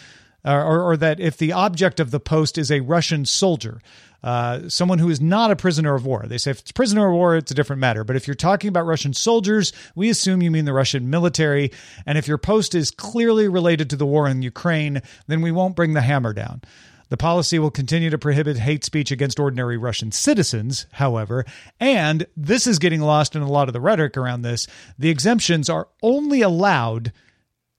or, 0.44 0.82
or 0.82 0.96
that 0.96 1.20
if 1.20 1.36
the 1.36 1.52
object 1.52 2.00
of 2.00 2.10
the 2.10 2.20
post 2.20 2.58
is 2.58 2.70
a 2.70 2.80
Russian 2.80 3.24
soldier, 3.24 3.80
uh, 4.22 4.68
someone 4.68 4.98
who 4.98 5.10
is 5.10 5.20
not 5.20 5.50
a 5.50 5.56
prisoner 5.56 5.94
of 5.94 6.06
war. 6.06 6.24
They 6.26 6.38
say 6.38 6.52
if 6.52 6.60
it's 6.60 6.72
prisoner 6.72 7.08
of 7.08 7.14
war, 7.14 7.36
it's 7.36 7.50
a 7.50 7.54
different 7.54 7.80
matter. 7.80 8.04
But 8.04 8.16
if 8.16 8.26
you're 8.26 8.34
talking 8.34 8.68
about 8.68 8.86
Russian 8.86 9.14
soldiers, 9.14 9.72
we 9.94 10.10
assume 10.10 10.42
you 10.42 10.50
mean 10.50 10.64
the 10.64 10.72
Russian 10.72 11.10
military. 11.10 11.72
And 12.06 12.16
if 12.16 12.28
your 12.28 12.38
post 12.38 12.74
is 12.74 12.90
clearly 12.90 13.48
related 13.48 13.90
to 13.90 13.96
the 13.96 14.06
war 14.06 14.28
in 14.28 14.42
Ukraine, 14.42 15.02
then 15.26 15.42
we 15.42 15.50
won't 15.50 15.76
bring 15.76 15.94
the 15.94 16.02
hammer 16.02 16.32
down. 16.32 16.62
The 17.08 17.16
policy 17.18 17.58
will 17.58 17.70
continue 17.70 18.08
to 18.08 18.16
prohibit 18.16 18.56
hate 18.56 18.84
speech 18.84 19.10
against 19.10 19.38
ordinary 19.38 19.76
Russian 19.76 20.12
citizens, 20.12 20.86
however, 20.92 21.44
and 21.78 22.26
this 22.38 22.66
is 22.66 22.78
getting 22.78 23.02
lost 23.02 23.36
in 23.36 23.42
a 23.42 23.50
lot 23.50 23.68
of 23.68 23.74
the 23.74 23.82
rhetoric 23.82 24.16
around 24.16 24.40
this. 24.40 24.66
The 24.98 25.10
exemptions 25.10 25.68
are 25.68 25.88
only 26.02 26.40
allowed 26.40 27.12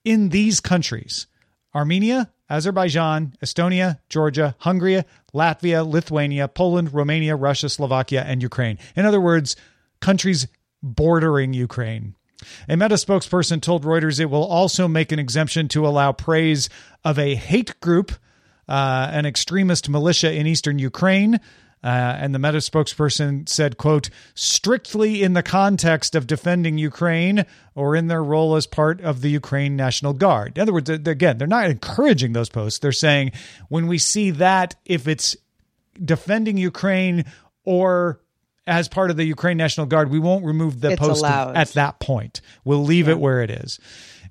in 0.06 0.30
these 0.30 0.60
countries 0.60 1.26
Armenia, 1.74 2.32
Azerbaijan, 2.54 3.34
Estonia, 3.44 3.98
Georgia, 4.10 4.56
Hungary, 4.60 5.04
Latvia, 5.34 5.90
Lithuania, 5.90 6.48
Poland, 6.48 6.94
Romania, 6.94 7.36
Russia, 7.36 7.68
Slovakia, 7.68 8.24
and 8.28 8.44
Ukraine. 8.44 8.78
In 8.96 9.08
other 9.08 9.20
words, 9.20 9.56
countries 10.02 10.48
bordering 10.84 11.54
Ukraine. 11.54 12.14
A 12.70 12.78
Meta 12.78 12.96
spokesperson 12.96 13.60
told 13.60 13.86
Reuters 13.86 14.20
it 14.20 14.30
will 14.30 14.46
also 14.46 14.88
make 14.88 15.12
an 15.12 15.18
exemption 15.18 15.68
to 15.70 15.88
allow 15.88 16.12
praise 16.12 16.70
of 17.04 17.18
a 17.18 17.34
hate 17.34 17.80
group, 17.80 18.12
uh, 18.68 19.10
an 19.12 19.26
extremist 19.26 19.90
militia 19.90 20.32
in 20.32 20.46
eastern 20.46 20.78
Ukraine, 20.78 21.40
uh, 21.84 21.88
and 22.18 22.34
the 22.34 22.40
Meta 22.40 22.60
spokesperson 22.60 23.48
said, 23.50 23.78
quote, 23.78 24.10
strictly 24.36 25.22
in 25.22 25.34
the 25.34 25.44
context 25.44 26.16
of 26.16 26.28
defending 26.28 26.78
Ukraine 26.78 27.46
or 27.76 27.96
in 27.96 28.08
their 28.08 28.24
role 28.24 28.56
as 28.56 28.66
part 28.66 29.02
of 29.02 29.22
the 29.22 29.30
Ukraine 29.30 29.76
National 29.76 30.14
Guard. 30.14 30.58
In 30.58 30.62
other 30.62 30.74
words, 30.74 30.90
again, 30.90 31.38
they're 31.38 31.48
not 31.48 31.70
encouraging 31.70 32.34
those 32.34 32.50
posts. 32.50 32.80
They're 32.80 32.92
saying 32.94 33.34
when 33.68 33.88
we 33.88 33.98
see 33.98 34.32
that, 34.32 34.76
if 34.86 35.08
it's 35.08 35.36
defending 36.04 36.58
Ukraine 36.58 37.26
or 37.66 38.22
as 38.66 38.88
part 38.88 39.12
of 39.12 39.18
the 39.18 39.26
Ukraine 39.26 39.58
National 39.58 39.86
Guard, 39.86 40.10
we 40.10 40.20
won't 40.20 40.46
remove 40.46 40.80
the 40.80 40.92
It's 40.92 41.00
post 41.00 41.20
allowed. 41.20 41.58
at 41.58 41.70
that 41.74 42.00
point. 42.00 42.40
We'll 42.64 42.86
leave 42.86 43.10
it 43.10 43.20
where 43.20 43.42
it 43.42 43.50
is. 43.52 43.80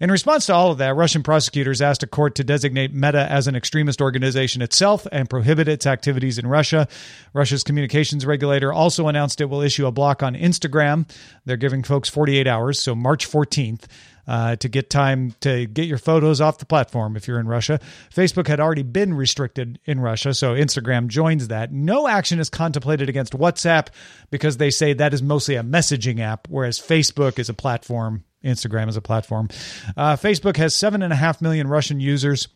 In 0.00 0.10
response 0.10 0.46
to 0.46 0.54
all 0.54 0.70
of 0.70 0.78
that, 0.78 0.96
Russian 0.96 1.22
prosecutors 1.22 1.82
asked 1.82 2.02
a 2.02 2.06
court 2.06 2.34
to 2.36 2.44
designate 2.44 2.94
Meta 2.94 3.30
as 3.30 3.46
an 3.46 3.54
extremist 3.54 4.00
organization 4.00 4.62
itself 4.62 5.06
and 5.12 5.28
prohibit 5.28 5.68
its 5.68 5.86
activities 5.86 6.38
in 6.38 6.46
Russia. 6.46 6.88
Russia's 7.34 7.62
communications 7.62 8.24
regulator 8.26 8.72
also 8.72 9.08
announced 9.08 9.40
it 9.40 9.46
will 9.46 9.60
issue 9.60 9.86
a 9.86 9.92
block 9.92 10.22
on 10.22 10.34
Instagram. 10.34 11.08
They're 11.44 11.56
giving 11.56 11.82
folks 11.82 12.08
48 12.08 12.46
hours, 12.46 12.80
so 12.80 12.94
March 12.94 13.30
14th. 13.30 13.84
Uh, 14.24 14.54
to 14.54 14.68
get 14.68 14.88
time 14.88 15.34
to 15.40 15.66
get 15.66 15.88
your 15.88 15.98
photos 15.98 16.40
off 16.40 16.58
the 16.58 16.64
platform 16.64 17.16
if 17.16 17.26
you're 17.26 17.40
in 17.40 17.48
Russia. 17.48 17.80
Facebook 18.14 18.46
had 18.46 18.60
already 18.60 18.84
been 18.84 19.14
restricted 19.14 19.80
in 19.84 19.98
Russia, 19.98 20.32
so 20.32 20.54
Instagram 20.54 21.08
joins 21.08 21.48
that. 21.48 21.72
No 21.72 22.06
action 22.06 22.38
is 22.38 22.48
contemplated 22.48 23.08
against 23.08 23.32
WhatsApp 23.32 23.88
because 24.30 24.58
they 24.58 24.70
say 24.70 24.92
that 24.92 25.12
is 25.12 25.24
mostly 25.24 25.56
a 25.56 25.64
messaging 25.64 26.20
app, 26.20 26.46
whereas 26.48 26.78
Facebook 26.78 27.40
is 27.40 27.48
a 27.48 27.54
platform 27.54 28.22
Instagram 28.44 28.88
as 28.88 28.96
a 28.96 29.02
platform. 29.02 29.48
Uh, 29.96 30.16
Facebook 30.16 30.56
has 30.56 30.74
seven 30.74 31.02
and 31.02 31.12
a 31.12 31.16
half 31.16 31.40
million 31.40 31.68
Russian 31.68 32.00
users. 32.00 32.48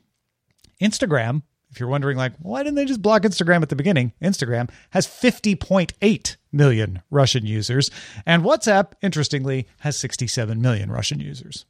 Instagram, 0.80 1.42
if 1.70 1.80
you're 1.80 1.88
wondering, 1.88 2.16
like, 2.16 2.32
why 2.38 2.62
didn't 2.62 2.76
they 2.76 2.84
just 2.84 3.02
block 3.02 3.22
Instagram 3.22 3.62
at 3.62 3.68
the 3.68 3.76
beginning? 3.76 4.12
Instagram 4.22 4.70
has 4.90 5.06
50.8 5.06 6.36
million 6.52 7.02
Russian 7.10 7.46
users. 7.46 7.90
And 8.24 8.42
WhatsApp, 8.42 8.92
interestingly, 9.02 9.66
has 9.80 9.96
67 9.96 10.60
million 10.60 10.90
Russian 10.90 11.20
users. 11.20 11.66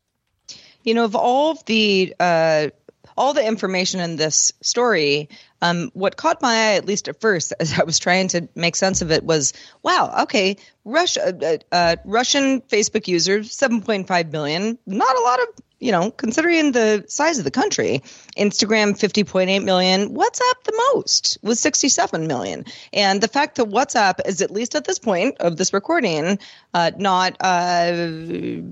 You 0.82 0.94
know, 0.94 1.04
of 1.04 1.16
all 1.16 1.52
of 1.52 1.64
the 1.64 2.14
uh, 2.20 2.68
all 3.16 3.34
the 3.34 3.46
information 3.46 4.00
in 4.00 4.16
this 4.16 4.52
story, 4.62 5.28
um, 5.62 5.90
what 5.94 6.16
caught 6.16 6.42
my 6.42 6.54
eye, 6.54 6.74
at 6.74 6.84
least 6.84 7.08
at 7.08 7.20
first, 7.20 7.52
as 7.60 7.78
I 7.78 7.84
was 7.84 7.98
trying 7.98 8.28
to 8.28 8.48
make 8.54 8.76
sense 8.76 9.02
of 9.02 9.10
it, 9.10 9.24
was 9.24 9.52
wow, 9.82 10.22
okay, 10.22 10.56
Russia, 10.84 11.34
uh, 11.42 11.74
uh, 11.74 11.96
Russian 12.04 12.60
Facebook 12.62 13.08
users, 13.08 13.50
7.5 13.56 14.30
million, 14.32 14.78
not 14.86 15.16
a 15.16 15.20
lot 15.20 15.40
of, 15.40 15.48
you 15.78 15.92
know, 15.92 16.10
considering 16.10 16.72
the 16.72 17.04
size 17.06 17.38
of 17.38 17.44
the 17.44 17.50
country. 17.50 18.02
Instagram, 18.36 18.98
50.8 18.98 19.62
million. 19.64 20.14
WhatsApp, 20.14 20.64
the 20.64 20.92
most, 20.94 21.38
with 21.42 21.58
67 21.58 22.26
million. 22.26 22.64
And 22.92 23.20
the 23.20 23.28
fact 23.28 23.56
that 23.56 23.66
WhatsApp 23.66 24.20
is, 24.26 24.40
at 24.40 24.50
least 24.50 24.74
at 24.74 24.84
this 24.84 24.98
point 24.98 25.36
of 25.40 25.56
this 25.56 25.74
recording, 25.74 26.38
uh, 26.72 26.92
not 26.96 27.36
uh, 27.40 28.06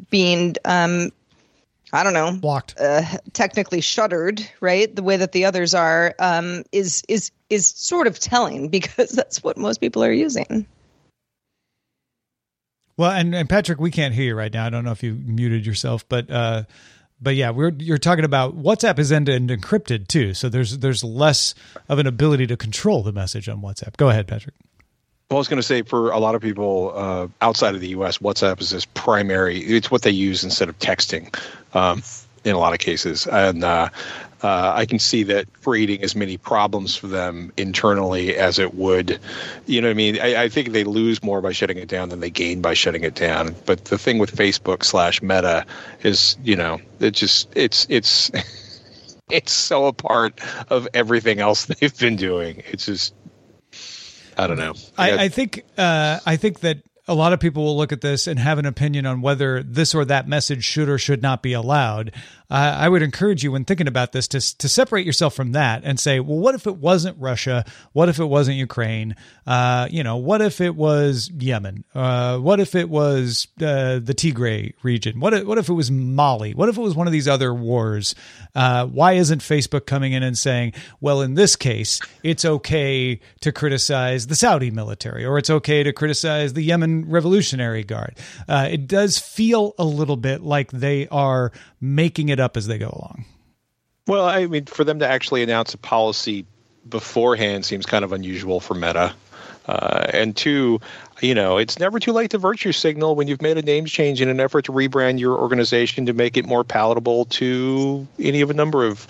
being 0.08 0.54
um, 0.64 1.10
I 1.94 2.02
don't 2.02 2.12
know, 2.12 2.32
Blocked. 2.32 2.74
uh, 2.78 3.02
technically 3.32 3.80
shuttered, 3.80 4.46
right? 4.60 4.94
The 4.94 5.02
way 5.02 5.16
that 5.16 5.30
the 5.30 5.44
others 5.44 5.74
are 5.74 6.12
um, 6.18 6.64
is 6.72 7.04
is 7.08 7.30
is 7.48 7.68
sort 7.68 8.08
of 8.08 8.18
telling 8.18 8.68
because 8.78 9.10
that's 9.10 9.44
what 9.44 9.56
most 9.56 9.80
people 9.80 10.02
are 10.02 10.12
using. 10.12 10.66
Well, 12.96 13.10
and, 13.10 13.34
and 13.34 13.48
Patrick, 13.48 13.80
we 13.80 13.90
can't 13.90 14.14
hear 14.14 14.24
you 14.24 14.34
right 14.34 14.52
now. 14.52 14.66
I 14.66 14.70
don't 14.70 14.84
know 14.84 14.92
if 14.92 15.02
you 15.02 15.14
muted 15.14 15.66
yourself, 15.66 16.08
but 16.08 16.30
uh, 16.30 16.64
but 17.20 17.36
yeah, 17.36 17.50
we're 17.50 17.72
you're 17.78 17.98
talking 17.98 18.24
about 18.24 18.60
WhatsApp 18.60 18.98
is 18.98 19.12
end 19.12 19.26
to 19.26 19.32
end 19.32 19.50
encrypted 19.50 20.08
too, 20.08 20.34
so 20.34 20.48
there's 20.48 20.78
there's 20.78 21.04
less 21.04 21.54
of 21.88 22.00
an 22.00 22.08
ability 22.08 22.48
to 22.48 22.56
control 22.56 23.04
the 23.04 23.12
message 23.12 23.48
on 23.48 23.62
WhatsApp. 23.62 23.96
Go 23.96 24.08
ahead, 24.08 24.26
Patrick. 24.26 24.54
Well, 25.31 25.38
I 25.38 25.40
was 25.40 25.49
going 25.49 25.59
to 25.59 25.62
say 25.62 25.83
for 25.83 26.11
a 26.11 26.19
lot 26.19 26.35
of 26.35 26.43
people 26.43 26.93
uh, 26.95 27.28
outside 27.40 27.75
of 27.75 27.81
the 27.81 27.88
U.S., 27.88 28.19
WhatsApp 28.19 28.61
is 28.61 28.71
this 28.71 28.85
primary. 28.85 29.59
It's 29.61 29.90
what 29.90 30.02
they 30.02 30.11
use 30.11 30.45
instead 30.45 30.69
of 30.69 30.78
texting 30.78 31.35
um, 31.75 32.02
in 32.45 32.54
a 32.54 32.59
lot 32.59 32.75
of 32.75 32.78
cases, 32.78 33.26
and 33.26 33.64
uh, 33.64 33.88
uh, 34.43 34.73
I 34.76 34.85
can 34.85 34.99
see 34.99 35.23
that 35.23 35.47
creating 35.62 36.02
as 36.02 36.14
many 36.14 36.37
problems 36.37 36.95
for 36.95 37.07
them 37.07 37.50
internally 37.57 38.37
as 38.37 38.59
it 38.59 38.75
would. 38.75 39.19
You 39.64 39.81
know 39.81 39.88
what 39.88 39.93
I 39.93 39.95
mean? 39.95 40.21
I, 40.21 40.43
I 40.43 40.49
think 40.50 40.73
they 40.73 40.85
lose 40.85 41.23
more 41.23 41.40
by 41.40 41.52
shutting 41.52 41.78
it 41.78 41.88
down 41.88 42.11
than 42.11 42.21
they 42.21 42.28
gain 42.28 42.61
by 42.61 42.75
shutting 42.75 43.02
it 43.02 43.14
down. 43.14 43.57
But 43.64 43.87
the 43.87 43.97
thing 43.97 44.19
with 44.19 44.37
Facebook 44.37 44.85
slash 44.85 45.23
Meta 45.23 45.64
is, 46.02 46.37
you 46.45 46.54
know, 46.54 46.78
it 47.00 47.12
just 47.12 47.49
it's 47.57 47.87
it's. 47.88 48.31
it's 49.31 49.52
so 49.52 49.87
a 49.87 49.93
part 49.93 50.38
of 50.69 50.87
everything 50.93 51.40
else 51.40 51.64
they've 51.81 51.99
been 51.99 52.14
doing. 52.14 52.62
It's 52.66 52.85
just 52.85 53.14
I 54.36 54.46
don't 54.46 54.58
know. 54.58 54.74
I, 54.98 55.24
I 55.24 55.28
think 55.28 55.64
uh, 55.78 56.20
I 56.26 56.36
think 56.36 56.60
that 56.60 56.78
a 57.06 57.14
lot 57.14 57.32
of 57.34 57.40
people 57.40 57.64
will 57.64 57.76
look 57.76 57.92
at 57.92 58.00
this 58.00 58.26
and 58.26 58.38
have 58.38 58.58
an 58.58 58.64
opinion 58.64 59.04
on 59.04 59.20
whether 59.20 59.62
this 59.62 59.94
or 59.94 60.04
that 60.06 60.26
message 60.26 60.64
should 60.64 60.88
or 60.88 60.96
should 60.96 61.20
not 61.20 61.42
be 61.42 61.52
allowed. 61.52 62.12
Uh, 62.50 62.76
I 62.78 62.88
would 62.88 63.02
encourage 63.02 63.42
you 63.42 63.52
when 63.52 63.64
thinking 63.64 63.88
about 63.88 64.12
this 64.12 64.28
to 64.28 64.58
to 64.58 64.68
separate 64.68 65.04
yourself 65.04 65.34
from 65.34 65.52
that 65.52 65.82
and 65.84 65.99
say, 65.99 66.20
well, 66.20 66.38
what 66.38 66.54
if 66.54 66.66
it 66.66 66.76
wasn't 66.76 67.18
Russia? 67.18 67.64
What 67.92 68.08
if 68.08 68.18
it 68.18 68.26
wasn't 68.26 68.58
Ukraine? 68.58 69.16
Uh, 69.46 69.88
you 69.90 70.02
know, 70.02 70.16
what 70.16 70.40
if 70.40 70.61
it 70.61 70.76
was 70.76 71.30
Yemen? 71.30 71.84
Uh, 71.94 72.38
what 72.38 72.61
if 72.61 72.75
it 72.75 72.88
was 72.88 73.49
uh, 73.61 73.99
the 73.99 74.14
Tigray 74.14 74.75
region? 74.82 75.20
What 75.20 75.34
if, 75.34 75.46
what 75.46 75.58
if 75.58 75.68
it 75.68 75.73
was 75.73 75.90
Mali? 75.90 76.54
What 76.54 76.68
if 76.68 76.76
it 76.76 76.82
was 76.82 76.94
one 76.94 77.06
of 77.06 77.12
these 77.12 77.28
other 77.28 77.52
wars? 77.52 78.14
Uh, 78.54 78.87
why 78.87 79.14
isn't 79.14 79.40
Facebook 79.40 79.87
coming 79.87 80.12
in 80.12 80.23
and 80.23 80.38
saying, 80.38 80.75
well, 81.00 81.23
in 81.23 81.34
this 81.34 81.56
case, 81.56 82.00
it's 82.23 82.44
okay 82.44 83.20
to 83.40 83.52
criticize 83.52 84.26
the 84.26 84.37
Saudi 84.37 84.70
military 84.70 85.25
or 85.25 85.38
it's 85.38 85.50
okay 85.50 85.82
to 85.82 85.92
criticize 85.92 86.52
the 86.52 86.62
Yemen 86.62 86.93
Revolutionary 87.02 87.84
Guard? 87.84 88.16
Uh, 88.48 88.68
it 88.70 88.86
does 88.86 89.18
feel 89.18 89.74
a 89.78 89.84
little 89.84 90.16
bit 90.16 90.42
like 90.42 90.70
they 90.70 91.08
are 91.08 91.52
making 91.80 92.28
it 92.28 92.40
up 92.40 92.56
as 92.56 92.66
they 92.66 92.78
go 92.78 92.86
along. 92.86 93.24
Well, 94.06 94.26
I 94.26 94.46
mean, 94.46 94.66
for 94.66 94.84
them 94.84 94.98
to 94.98 95.08
actually 95.08 95.42
announce 95.42 95.74
a 95.74 95.78
policy 95.78 96.46
beforehand 96.88 97.64
seems 97.64 97.86
kind 97.86 98.04
of 98.04 98.12
unusual 98.12 98.60
for 98.60 98.74
Meta. 98.74 99.14
Uh, 99.66 100.06
and 100.12 100.36
two, 100.36 100.78
you 101.22 101.34
know, 101.34 101.56
it's 101.56 101.78
never 101.78 101.98
too 101.98 102.12
late 102.12 102.30
to 102.30 102.38
virtue 102.38 102.70
signal 102.70 103.14
when 103.14 103.28
you've 103.28 103.40
made 103.40 103.56
a 103.56 103.62
names 103.62 103.90
change 103.90 104.20
in 104.20 104.28
an 104.28 104.38
effort 104.38 104.66
to 104.66 104.72
rebrand 104.72 105.18
your 105.18 105.38
organization 105.38 106.04
to 106.04 106.12
make 106.12 106.36
it 106.36 106.44
more 106.44 106.64
palatable 106.64 107.24
to 107.26 108.06
any 108.18 108.42
of 108.42 108.50
a 108.50 108.54
number 108.54 108.84
of 108.84 109.06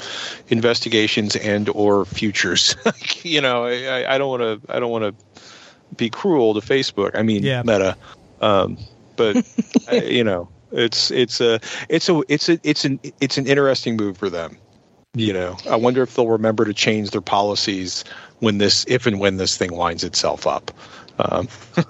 investigations 0.48 1.34
and 1.34 1.68
or 1.70 2.04
futures. 2.04 2.76
you 3.24 3.40
know, 3.40 3.64
I, 3.64 4.14
I 4.14 4.18
don't 4.18 4.28
want 4.28 4.62
to. 4.62 4.72
I 4.72 4.78
don't 4.78 4.92
want 4.92 5.04
to 5.04 5.33
be 5.96 6.10
cruel 6.10 6.54
to 6.54 6.60
Facebook. 6.60 7.12
I 7.14 7.22
mean, 7.22 7.42
Yeah. 7.42 7.62
Meta. 7.62 7.96
Um, 8.40 8.78
but 9.16 9.44
I, 9.88 9.96
you 9.96 10.24
know, 10.24 10.48
it's 10.72 11.10
it's 11.10 11.40
a 11.40 11.60
it's 11.88 12.08
a 12.08 12.22
it's 12.28 12.48
a 12.48 12.58
it's 12.62 12.84
an 12.84 13.00
it's 13.20 13.38
an 13.38 13.46
interesting 13.46 13.96
move 13.96 14.16
for 14.16 14.28
them. 14.28 14.58
You 15.16 15.32
know, 15.32 15.56
I 15.70 15.76
wonder 15.76 16.02
if 16.02 16.14
they'll 16.16 16.26
remember 16.28 16.64
to 16.64 16.74
change 16.74 17.10
their 17.10 17.20
policies 17.20 18.04
when 18.40 18.58
this, 18.58 18.84
if 18.88 19.06
and 19.06 19.20
when 19.20 19.36
this 19.36 19.56
thing 19.56 19.72
winds 19.76 20.02
itself 20.02 20.46
up. 20.46 20.72
Um, 21.18 21.48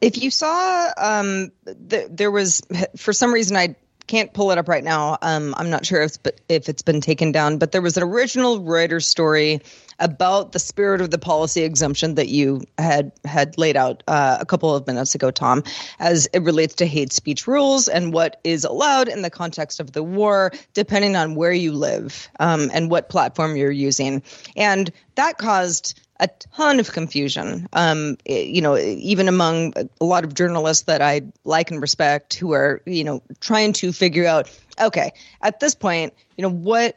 If 0.00 0.20
you 0.20 0.32
saw, 0.32 0.90
um, 0.96 1.52
th- 1.88 2.08
there 2.10 2.32
was 2.32 2.60
for 2.96 3.12
some 3.12 3.32
reason 3.32 3.56
I 3.56 3.76
can't 4.12 4.34
pull 4.34 4.50
it 4.50 4.58
up 4.58 4.68
right 4.68 4.84
now. 4.84 5.16
Um, 5.22 5.54
I'm 5.56 5.70
not 5.70 5.86
sure 5.86 6.02
if 6.02 6.18
if 6.50 6.68
it's 6.68 6.82
been 6.82 7.00
taken 7.00 7.32
down, 7.32 7.56
but 7.56 7.72
there 7.72 7.80
was 7.80 7.96
an 7.96 8.02
original 8.02 8.60
Reuters 8.60 9.04
story 9.04 9.62
about 10.00 10.52
the 10.52 10.58
spirit 10.58 11.00
of 11.00 11.10
the 11.10 11.16
policy 11.16 11.62
exemption 11.62 12.16
that 12.16 12.28
you 12.28 12.60
had 12.76 13.10
had 13.24 13.56
laid 13.56 13.74
out 13.74 14.02
uh, 14.08 14.36
a 14.38 14.44
couple 14.44 14.76
of 14.76 14.86
minutes 14.86 15.14
ago, 15.14 15.30
Tom, 15.30 15.62
as 15.98 16.28
it 16.34 16.42
relates 16.42 16.74
to 16.74 16.86
hate 16.86 17.10
speech 17.10 17.46
rules 17.46 17.88
and 17.88 18.12
what 18.12 18.38
is 18.44 18.64
allowed 18.64 19.08
in 19.08 19.22
the 19.22 19.30
context 19.30 19.80
of 19.80 19.92
the 19.92 20.02
war, 20.02 20.52
depending 20.74 21.16
on 21.16 21.34
where 21.34 21.54
you 21.54 21.72
live 21.72 22.28
um, 22.38 22.70
and 22.74 22.90
what 22.90 23.08
platform 23.08 23.56
you're 23.56 23.70
using, 23.70 24.22
and 24.56 24.92
that 25.14 25.38
caused 25.38 25.98
a 26.22 26.28
ton 26.56 26.78
of 26.78 26.92
confusion. 26.92 27.68
Um, 27.72 28.16
you 28.24 28.62
know, 28.62 28.78
even 28.78 29.28
among 29.28 29.74
a 30.00 30.04
lot 30.04 30.24
of 30.24 30.34
journalists 30.34 30.84
that 30.84 31.02
I 31.02 31.22
like 31.44 31.72
and 31.72 31.82
respect, 31.82 32.34
who 32.34 32.52
are 32.52 32.80
you 32.86 33.04
know 33.04 33.22
trying 33.40 33.74
to 33.74 33.92
figure 33.92 34.26
out, 34.26 34.48
okay, 34.80 35.12
at 35.42 35.58
this 35.60 35.74
point, 35.74 36.14
you 36.36 36.42
know 36.42 36.50
what 36.50 36.96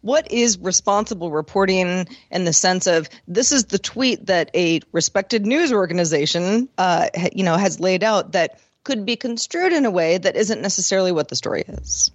what 0.00 0.30
is 0.30 0.58
responsible 0.58 1.30
reporting 1.30 2.06
in 2.30 2.44
the 2.44 2.52
sense 2.52 2.86
of 2.86 3.08
this 3.26 3.52
is 3.52 3.66
the 3.66 3.78
tweet 3.78 4.26
that 4.26 4.50
a 4.54 4.80
respected 4.92 5.46
news 5.46 5.72
organization, 5.72 6.68
uh, 6.76 7.08
you 7.32 7.44
know, 7.44 7.56
has 7.56 7.80
laid 7.80 8.04
out 8.04 8.32
that 8.32 8.60
could 8.82 9.06
be 9.06 9.16
construed 9.16 9.72
in 9.72 9.86
a 9.86 9.90
way 9.90 10.18
that 10.18 10.36
isn't 10.36 10.60
necessarily 10.60 11.12
what 11.12 11.28
the 11.28 11.36
story 11.36 11.64
is. 11.66 12.10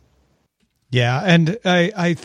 Yeah, 0.91 1.21
and 1.23 1.57
I 1.63 1.91
I 1.95 2.15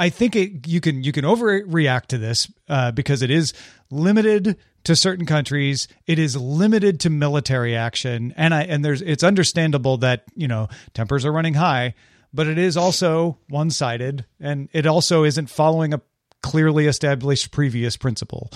I 0.00 0.08
think 0.08 0.34
it 0.34 0.66
you 0.66 0.80
can 0.80 1.04
you 1.04 1.12
can 1.12 1.26
overreact 1.26 2.06
to 2.06 2.18
this 2.18 2.50
uh, 2.70 2.90
because 2.90 3.20
it 3.20 3.30
is 3.30 3.52
limited 3.90 4.56
to 4.84 4.96
certain 4.96 5.26
countries. 5.26 5.88
It 6.06 6.18
is 6.18 6.36
limited 6.38 7.00
to 7.00 7.10
military 7.10 7.76
action, 7.76 8.32
and 8.34 8.54
I 8.54 8.62
and 8.62 8.82
there's 8.82 9.02
it's 9.02 9.22
understandable 9.22 9.98
that 9.98 10.24
you 10.34 10.48
know 10.48 10.70
tempers 10.94 11.26
are 11.26 11.32
running 11.32 11.52
high, 11.52 11.94
but 12.32 12.46
it 12.46 12.56
is 12.56 12.78
also 12.78 13.36
one 13.50 13.70
sided, 13.70 14.24
and 14.40 14.70
it 14.72 14.86
also 14.86 15.24
isn't 15.24 15.50
following 15.50 15.92
a 15.92 16.00
clearly 16.42 16.86
established 16.86 17.50
previous 17.50 17.96
principle. 17.96 18.50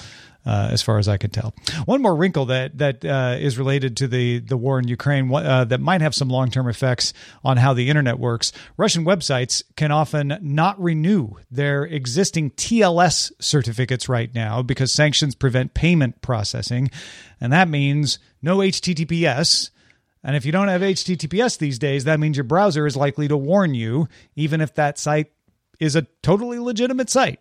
Uh, 0.46 0.68
as 0.70 0.82
far 0.82 0.98
as 0.98 1.08
I 1.08 1.16
can 1.16 1.30
tell, 1.30 1.54
one 1.86 2.02
more 2.02 2.14
wrinkle 2.14 2.44
that 2.46 2.76
that 2.76 3.02
uh, 3.02 3.36
is 3.40 3.56
related 3.56 3.96
to 3.96 4.08
the 4.08 4.40
the 4.40 4.58
war 4.58 4.78
in 4.78 4.86
Ukraine 4.86 5.32
uh, 5.32 5.64
that 5.64 5.80
might 5.80 6.02
have 6.02 6.14
some 6.14 6.28
long 6.28 6.50
term 6.50 6.68
effects 6.68 7.14
on 7.42 7.56
how 7.56 7.72
the 7.72 7.88
internet 7.88 8.18
works. 8.18 8.52
Russian 8.76 9.06
websites 9.06 9.62
can 9.74 9.90
often 9.90 10.36
not 10.42 10.78
renew 10.78 11.30
their 11.50 11.84
existing 11.84 12.50
TLS 12.50 13.32
certificates 13.40 14.06
right 14.06 14.34
now 14.34 14.60
because 14.60 14.92
sanctions 14.92 15.34
prevent 15.34 15.72
payment 15.72 16.20
processing, 16.20 16.90
and 17.40 17.50
that 17.50 17.70
means 17.70 18.18
no 18.42 18.58
HTTPS. 18.58 19.70
And 20.22 20.36
if 20.36 20.44
you 20.44 20.52
don't 20.52 20.68
have 20.68 20.82
HTTPS 20.82 21.56
these 21.56 21.78
days, 21.78 22.04
that 22.04 22.20
means 22.20 22.36
your 22.36 22.44
browser 22.44 22.86
is 22.86 22.96
likely 22.96 23.28
to 23.28 23.36
warn 23.36 23.74
you, 23.74 24.08
even 24.36 24.60
if 24.60 24.74
that 24.74 24.98
site 24.98 25.30
is 25.80 25.96
a 25.96 26.02
totally 26.22 26.58
legitimate 26.58 27.10
site. 27.10 27.40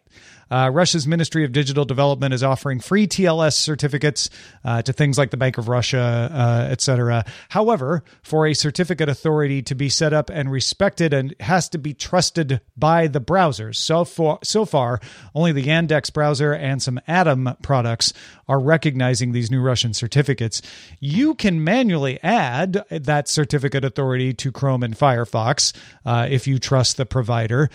Uh, 0.54 0.70
Russia's 0.70 1.08
Ministry 1.08 1.44
of 1.44 1.52
Digital 1.52 1.84
Development 1.84 2.32
is 2.32 2.44
offering 2.44 2.80
free 2.80 3.08
TLS 3.08 3.54
certificates 3.54 4.30
uh, 4.64 4.84
to 4.84 4.94
things 4.94 5.18
like 5.18 5.32
the 5.32 5.38
Bank 5.38 5.58
of 5.58 5.68
Russia, 5.68 6.30
uh, 6.32 6.68
et 6.70 6.80
cetera. 6.80 7.26
However, 7.50 8.04
for 8.22 8.46
a 8.46 8.54
certificate 8.54 9.10
authority 9.10 9.64
to 9.64 9.74
be 9.74 9.90
set 9.90 10.14
up 10.14 10.30
and 10.30 10.52
respected, 10.52 11.12
and 11.12 11.34
has 11.40 11.70
to 11.70 11.80
be 11.80 11.96
trusted 11.96 12.62
by 12.78 13.08
the 13.08 13.20
browsers. 13.20 13.78
So 13.78 14.06
far, 14.06 14.38
so 14.44 14.64
far, 14.64 15.00
only 15.34 15.54
the 15.54 15.64
Yandex 15.64 16.14
browser 16.14 16.54
and 16.54 16.84
some 16.84 17.02
Atom 17.08 17.58
products 17.64 18.14
are 18.48 18.60
recognizing 18.60 19.32
these 19.32 19.50
new 19.50 19.60
Russian 19.62 19.96
certificates. 19.96 20.62
You 21.00 21.34
can 21.34 21.64
manually 21.64 22.22
add 22.22 22.86
that 22.92 23.28
certificate 23.28 23.84
authority 23.84 24.36
to 24.36 24.52
Chrome 24.52 24.84
and 24.84 24.96
Firefox 24.96 25.74
uh, 26.06 26.28
if 26.30 26.46
you 26.46 26.60
trust 26.60 26.98
the 26.98 27.08
provider 27.08 27.72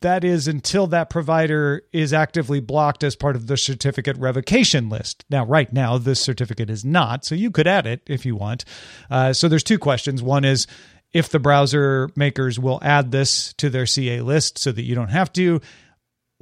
that 0.00 0.22
is 0.22 0.46
until 0.46 0.86
that 0.88 1.10
provider 1.10 1.82
is 1.92 2.12
actively 2.12 2.60
blocked 2.60 3.02
as 3.02 3.16
part 3.16 3.34
of 3.34 3.46
the 3.48 3.56
certificate 3.56 4.16
revocation 4.16 4.88
list. 4.88 5.24
Now, 5.28 5.44
right 5.44 5.72
now, 5.72 5.98
this 5.98 6.20
certificate 6.20 6.70
is 6.70 6.84
not, 6.84 7.24
so 7.24 7.34
you 7.34 7.50
could 7.50 7.66
add 7.66 7.86
it 7.86 8.02
if 8.06 8.24
you 8.24 8.36
want. 8.36 8.64
Uh, 9.10 9.32
so 9.32 9.48
there's 9.48 9.64
two 9.64 9.78
questions. 9.78 10.22
One 10.22 10.44
is 10.44 10.66
if 11.12 11.28
the 11.28 11.40
browser 11.40 12.10
makers 12.16 12.58
will 12.58 12.78
add 12.82 13.10
this 13.10 13.52
to 13.54 13.68
their 13.68 13.86
CA 13.86 14.20
list 14.20 14.58
so 14.58 14.72
that 14.72 14.82
you 14.82 14.94
don't 14.94 15.08
have 15.10 15.32
to. 15.34 15.60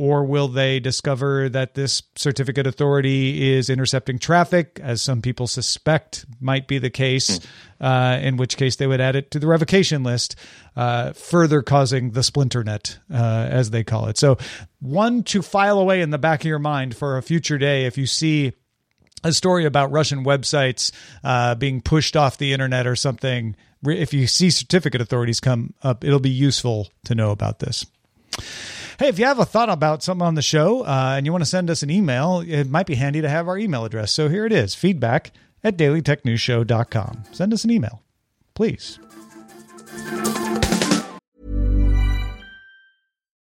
Or 0.00 0.24
will 0.24 0.48
they 0.48 0.80
discover 0.80 1.50
that 1.50 1.74
this 1.74 2.02
certificate 2.16 2.66
authority 2.66 3.52
is 3.52 3.68
intercepting 3.68 4.18
traffic, 4.18 4.80
as 4.82 5.02
some 5.02 5.20
people 5.20 5.46
suspect 5.46 6.24
might 6.40 6.66
be 6.66 6.78
the 6.78 6.88
case, 6.88 7.38
uh, 7.82 8.18
in 8.22 8.38
which 8.38 8.56
case 8.56 8.76
they 8.76 8.86
would 8.86 9.02
add 9.02 9.14
it 9.14 9.30
to 9.32 9.38
the 9.38 9.46
revocation 9.46 10.02
list, 10.02 10.36
uh, 10.74 11.12
further 11.12 11.60
causing 11.60 12.12
the 12.12 12.22
splinter 12.22 12.64
net, 12.64 12.98
uh, 13.12 13.46
as 13.50 13.72
they 13.72 13.84
call 13.84 14.06
it. 14.06 14.16
So, 14.16 14.38
one 14.80 15.22
to 15.24 15.42
file 15.42 15.78
away 15.78 16.00
in 16.00 16.08
the 16.08 16.16
back 16.16 16.40
of 16.40 16.46
your 16.46 16.58
mind 16.58 16.96
for 16.96 17.18
a 17.18 17.22
future 17.22 17.58
day 17.58 17.84
if 17.84 17.98
you 17.98 18.06
see 18.06 18.54
a 19.22 19.34
story 19.34 19.66
about 19.66 19.90
Russian 19.90 20.24
websites 20.24 20.92
uh, 21.22 21.56
being 21.56 21.82
pushed 21.82 22.16
off 22.16 22.38
the 22.38 22.54
internet 22.54 22.86
or 22.86 22.96
something. 22.96 23.54
If 23.84 24.14
you 24.14 24.26
see 24.26 24.48
certificate 24.48 25.02
authorities 25.02 25.40
come 25.40 25.74
up, 25.82 26.04
it'll 26.04 26.20
be 26.20 26.30
useful 26.30 26.88
to 27.04 27.14
know 27.14 27.32
about 27.32 27.58
this. 27.58 27.84
Hey, 29.00 29.08
if 29.08 29.18
you 29.18 29.24
have 29.24 29.38
a 29.38 29.46
thought 29.46 29.70
about 29.70 30.02
something 30.02 30.26
on 30.26 30.34
the 30.34 30.42
show 30.42 30.82
uh, 30.82 31.14
and 31.16 31.24
you 31.24 31.32
want 31.32 31.40
to 31.40 31.48
send 31.48 31.70
us 31.70 31.82
an 31.82 31.88
email, 31.88 32.44
it 32.46 32.68
might 32.68 32.84
be 32.84 32.96
handy 32.96 33.22
to 33.22 33.30
have 33.30 33.48
our 33.48 33.56
email 33.56 33.86
address. 33.86 34.12
So 34.12 34.28
here 34.28 34.44
it 34.44 34.52
is 34.52 34.74
feedback 34.74 35.30
at 35.64 35.78
dailytechnewsshow.com. 35.78 37.24
Send 37.32 37.54
us 37.54 37.64
an 37.64 37.70
email, 37.70 38.02
please. 38.52 38.98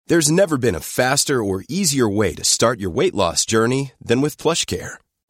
There's 0.07 0.31
never 0.31 0.57
been 0.57 0.73
a 0.73 0.79
faster 0.79 1.43
or 1.43 1.63
easier 1.69 2.09
way 2.09 2.33
to 2.33 2.43
start 2.43 2.79
your 2.79 2.89
weight 2.89 3.13
loss 3.13 3.45
journey 3.45 3.91
than 4.03 4.21
with 4.21 4.37
PlushCare. 4.39 4.95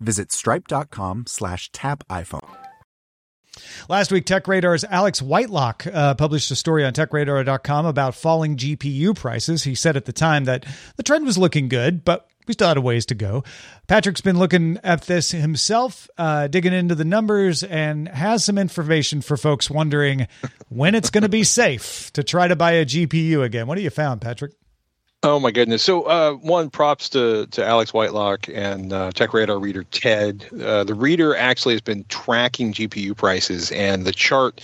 visit 0.00 0.32
stripe.com 0.32 1.24
slash 1.26 1.70
tap 1.72 2.04
iPhone. 2.08 2.56
Last 3.88 4.12
week, 4.12 4.26
Tech 4.26 4.46
Radar's 4.46 4.84
Alex 4.84 5.20
Whitelock 5.20 5.86
uh, 5.86 6.14
published 6.14 6.50
a 6.50 6.56
story 6.56 6.84
on 6.84 6.92
techradar.com 6.92 7.86
about 7.86 8.14
falling 8.14 8.56
GPU 8.56 9.14
prices. 9.16 9.64
He 9.64 9.74
said 9.74 9.96
at 9.96 10.04
the 10.04 10.12
time 10.12 10.44
that 10.44 10.64
the 10.96 11.02
trend 11.02 11.24
was 11.24 11.36
looking 11.36 11.68
good, 11.68 12.04
but 12.04 12.28
we 12.46 12.54
still 12.54 12.68
had 12.68 12.76
a 12.76 12.80
ways 12.80 13.06
to 13.06 13.14
go. 13.14 13.44
Patrick's 13.86 14.20
been 14.20 14.38
looking 14.38 14.78
at 14.82 15.02
this 15.02 15.30
himself, 15.30 16.08
uh, 16.16 16.48
digging 16.48 16.72
into 16.72 16.94
the 16.94 17.04
numbers, 17.04 17.62
and 17.62 18.08
has 18.08 18.44
some 18.44 18.58
information 18.58 19.20
for 19.20 19.36
folks 19.36 19.70
wondering 19.70 20.26
when 20.68 20.94
it's 20.94 21.10
going 21.10 21.22
to 21.22 21.28
be 21.28 21.44
safe 21.44 22.12
to 22.12 22.22
try 22.24 22.48
to 22.48 22.56
buy 22.56 22.72
a 22.72 22.86
GPU 22.86 23.42
again. 23.42 23.66
What 23.66 23.78
have 23.78 23.84
you 23.84 23.90
found, 23.90 24.20
Patrick? 24.20 24.52
Oh 25.22 25.38
my 25.38 25.50
goodness! 25.50 25.82
So 25.82 26.04
uh, 26.04 26.32
one 26.32 26.70
props 26.70 27.10
to 27.10 27.46
to 27.48 27.62
Alex 27.62 27.92
Whitelock 27.92 28.48
and 28.48 28.90
uh, 28.90 29.10
Tech 29.10 29.34
Radar 29.34 29.58
reader 29.58 29.84
Ted. 29.84 30.46
Uh, 30.58 30.82
the 30.84 30.94
reader 30.94 31.36
actually 31.36 31.74
has 31.74 31.82
been 31.82 32.06
tracking 32.08 32.72
GPU 32.72 33.14
prices, 33.14 33.70
and 33.72 34.06
the 34.06 34.12
chart 34.12 34.62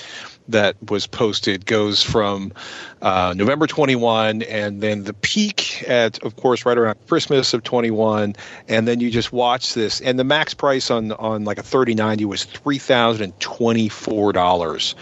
that 0.48 0.76
was 0.90 1.06
posted 1.06 1.66
goes 1.66 2.02
from 2.02 2.54
uh, 3.02 3.34
November 3.36 3.66
21, 3.66 4.44
and 4.44 4.80
then 4.80 5.04
the 5.04 5.12
peak 5.12 5.84
at, 5.88 6.22
of 6.22 6.36
course, 6.36 6.64
right 6.64 6.78
around 6.78 6.96
Christmas 7.06 7.52
of 7.52 7.62
21, 7.62 8.34
and 8.68 8.88
then 8.88 9.00
you 9.00 9.10
just 9.10 9.32
watch 9.32 9.74
this, 9.74 10.00
and 10.00 10.18
the 10.18 10.24
max 10.24 10.54
price 10.54 10.90
on 10.90 11.12
on 11.12 11.44
like 11.44 11.58
a 11.58 11.62
3090 11.62 12.24
was 12.24 12.44
three 12.44 12.78
thousand 12.78 13.24
and 13.24 13.40
twenty 13.40 13.90
four 13.90 14.32
dollars 14.32 14.94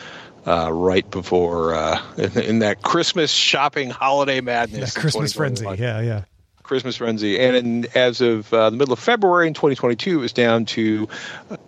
uh, 0.47 0.73
right 0.73 1.11
before 1.11 1.75
uh, 1.75 2.01
in, 2.17 2.39
in, 2.39 2.61
that 2.61 2.83
Christmas 2.83 3.31
shopping 3.31 3.91
holiday 3.91 4.41
madness. 4.41 4.95
That 4.95 5.01
Christmas 5.01 5.33
frenzy, 5.33 5.67
yeah, 5.79 6.01
yeah. 6.01 6.23
Christmas 6.63 6.97
frenzy, 6.97 7.39
and 7.39 7.57
in, 7.57 7.87
as 7.95 8.23
of 8.23 8.53
uh, 8.53 8.69
the 8.71 8.77
middle 8.77 8.95
of 8.95 8.99
February 8.99 9.47
in 9.47 9.55
2022, 9.55 10.19
it 10.19 10.21
was 10.21 10.33
down 10.33 10.65
to 10.65 11.07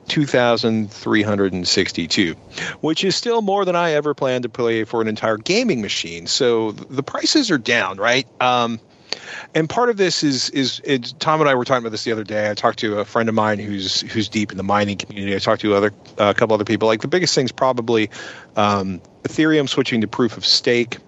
2,362, 0.08 2.32
which 2.80 3.04
is 3.04 3.14
still 3.14 3.42
more 3.42 3.66
than 3.66 3.76
I 3.76 3.92
ever 3.92 4.14
planned 4.14 4.44
to 4.44 4.48
play 4.48 4.84
for 4.84 5.02
an 5.02 5.08
entire 5.08 5.36
gaming 5.36 5.82
machine. 5.82 6.26
So 6.26 6.72
the 6.72 7.02
prices 7.02 7.50
are 7.50 7.58
down, 7.58 7.98
right? 7.98 8.26
Um, 8.40 8.80
and 9.54 9.68
part 9.68 9.90
of 9.90 9.96
this 9.96 10.22
is 10.22 10.50
is 10.50 10.80
Tom 11.18 11.40
and 11.40 11.48
I 11.48 11.54
were 11.54 11.64
talking 11.64 11.82
about 11.82 11.92
this 11.92 12.04
the 12.04 12.12
other 12.12 12.24
day. 12.24 12.50
I 12.50 12.54
talked 12.54 12.78
to 12.80 12.98
a 12.98 13.04
friend 13.04 13.28
of 13.28 13.34
mine 13.34 13.58
who's 13.58 14.02
who's 14.12 14.28
deep 14.28 14.50
in 14.50 14.56
the 14.56 14.62
mining 14.62 14.96
community. 14.96 15.34
I 15.34 15.38
talked 15.38 15.62
to 15.62 15.74
other 15.74 15.92
a 16.18 16.34
couple 16.34 16.54
other 16.54 16.64
people. 16.64 16.88
Like 16.88 17.00
the 17.00 17.08
biggest 17.08 17.34
thing's 17.34 17.52
probably 17.52 18.10
um, 18.56 19.00
Ethereum 19.24 19.68
switching 19.68 20.00
to 20.00 20.08
proof 20.08 20.36
of 20.36 20.44
stake 20.44 20.98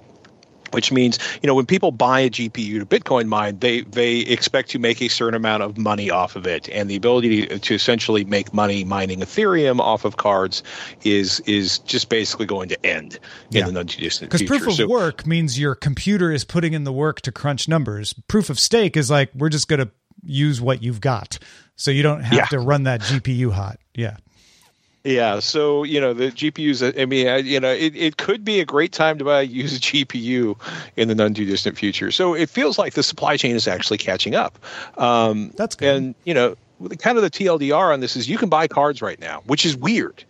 which 0.72 0.92
means 0.92 1.18
you 1.42 1.46
know 1.46 1.54
when 1.54 1.66
people 1.66 1.90
buy 1.90 2.20
a 2.20 2.30
GPU 2.30 2.78
to 2.80 2.86
Bitcoin 2.86 3.26
mine, 3.26 3.58
they 3.58 3.82
they 3.82 4.18
expect 4.18 4.70
to 4.70 4.78
make 4.78 5.00
a 5.02 5.08
certain 5.08 5.34
amount 5.34 5.62
of 5.62 5.78
money 5.78 6.10
off 6.10 6.36
of 6.36 6.46
it, 6.46 6.68
and 6.68 6.88
the 6.90 6.96
ability 6.96 7.46
to, 7.46 7.58
to 7.58 7.74
essentially 7.74 8.24
make 8.24 8.52
money 8.52 8.84
mining 8.84 9.20
Ethereum 9.20 9.80
off 9.80 10.04
of 10.04 10.16
cards 10.16 10.62
is 11.04 11.40
is 11.40 11.78
just 11.80 12.08
basically 12.08 12.46
going 12.46 12.68
to 12.68 12.86
end 12.86 13.18
yeah. 13.50 13.60
in 13.60 13.66
the 13.66 13.72
not 13.72 13.86
distant 13.86 14.30
future. 14.32 14.44
Because 14.44 14.60
proof 14.60 14.68
of 14.68 14.74
so, 14.74 14.88
work 14.88 15.26
means 15.26 15.58
your 15.58 15.74
computer 15.74 16.32
is 16.32 16.44
putting 16.44 16.72
in 16.72 16.84
the 16.84 16.92
work 16.92 17.20
to 17.22 17.32
crunch 17.32 17.68
numbers. 17.68 18.14
Proof 18.28 18.50
of 18.50 18.58
stake 18.58 18.96
is 18.96 19.10
like 19.10 19.30
we're 19.34 19.48
just 19.48 19.68
going 19.68 19.80
to 19.80 19.90
use 20.24 20.60
what 20.60 20.82
you've 20.82 21.00
got, 21.00 21.38
so 21.76 21.90
you 21.90 22.02
don't 22.02 22.22
have 22.22 22.32
yeah. 22.32 22.44
to 22.46 22.58
run 22.58 22.84
that 22.84 23.00
GPU 23.00 23.52
hot. 23.52 23.78
Yeah. 23.94 24.16
Yeah, 25.08 25.38
so 25.38 25.84
you 25.84 26.02
know 26.02 26.12
the 26.12 26.26
GPUs. 26.26 27.00
I 27.00 27.06
mean, 27.06 27.46
you 27.46 27.58
know, 27.58 27.72
it, 27.72 27.96
it 27.96 28.18
could 28.18 28.44
be 28.44 28.60
a 28.60 28.66
great 28.66 28.92
time 28.92 29.16
to 29.16 29.24
buy 29.24 29.40
a 29.40 29.44
used 29.44 29.82
GPU 29.84 30.58
in 30.96 31.08
the 31.08 31.14
non 31.14 31.32
too 31.32 31.46
distant 31.46 31.78
future. 31.78 32.10
So 32.10 32.34
it 32.34 32.50
feels 32.50 32.78
like 32.78 32.92
the 32.92 33.02
supply 33.02 33.38
chain 33.38 33.56
is 33.56 33.66
actually 33.66 33.96
catching 33.96 34.34
up. 34.34 34.58
Um, 34.98 35.50
That's 35.56 35.74
good. 35.74 35.96
And 35.96 36.14
you 36.24 36.34
know, 36.34 36.56
kind 36.98 37.16
of 37.16 37.22
the 37.22 37.30
TLDR 37.30 37.90
on 37.90 38.00
this 38.00 38.16
is 38.16 38.28
you 38.28 38.36
can 38.36 38.50
buy 38.50 38.68
cards 38.68 39.00
right 39.00 39.18
now, 39.18 39.42
which 39.46 39.64
is 39.64 39.78
weird 39.78 40.24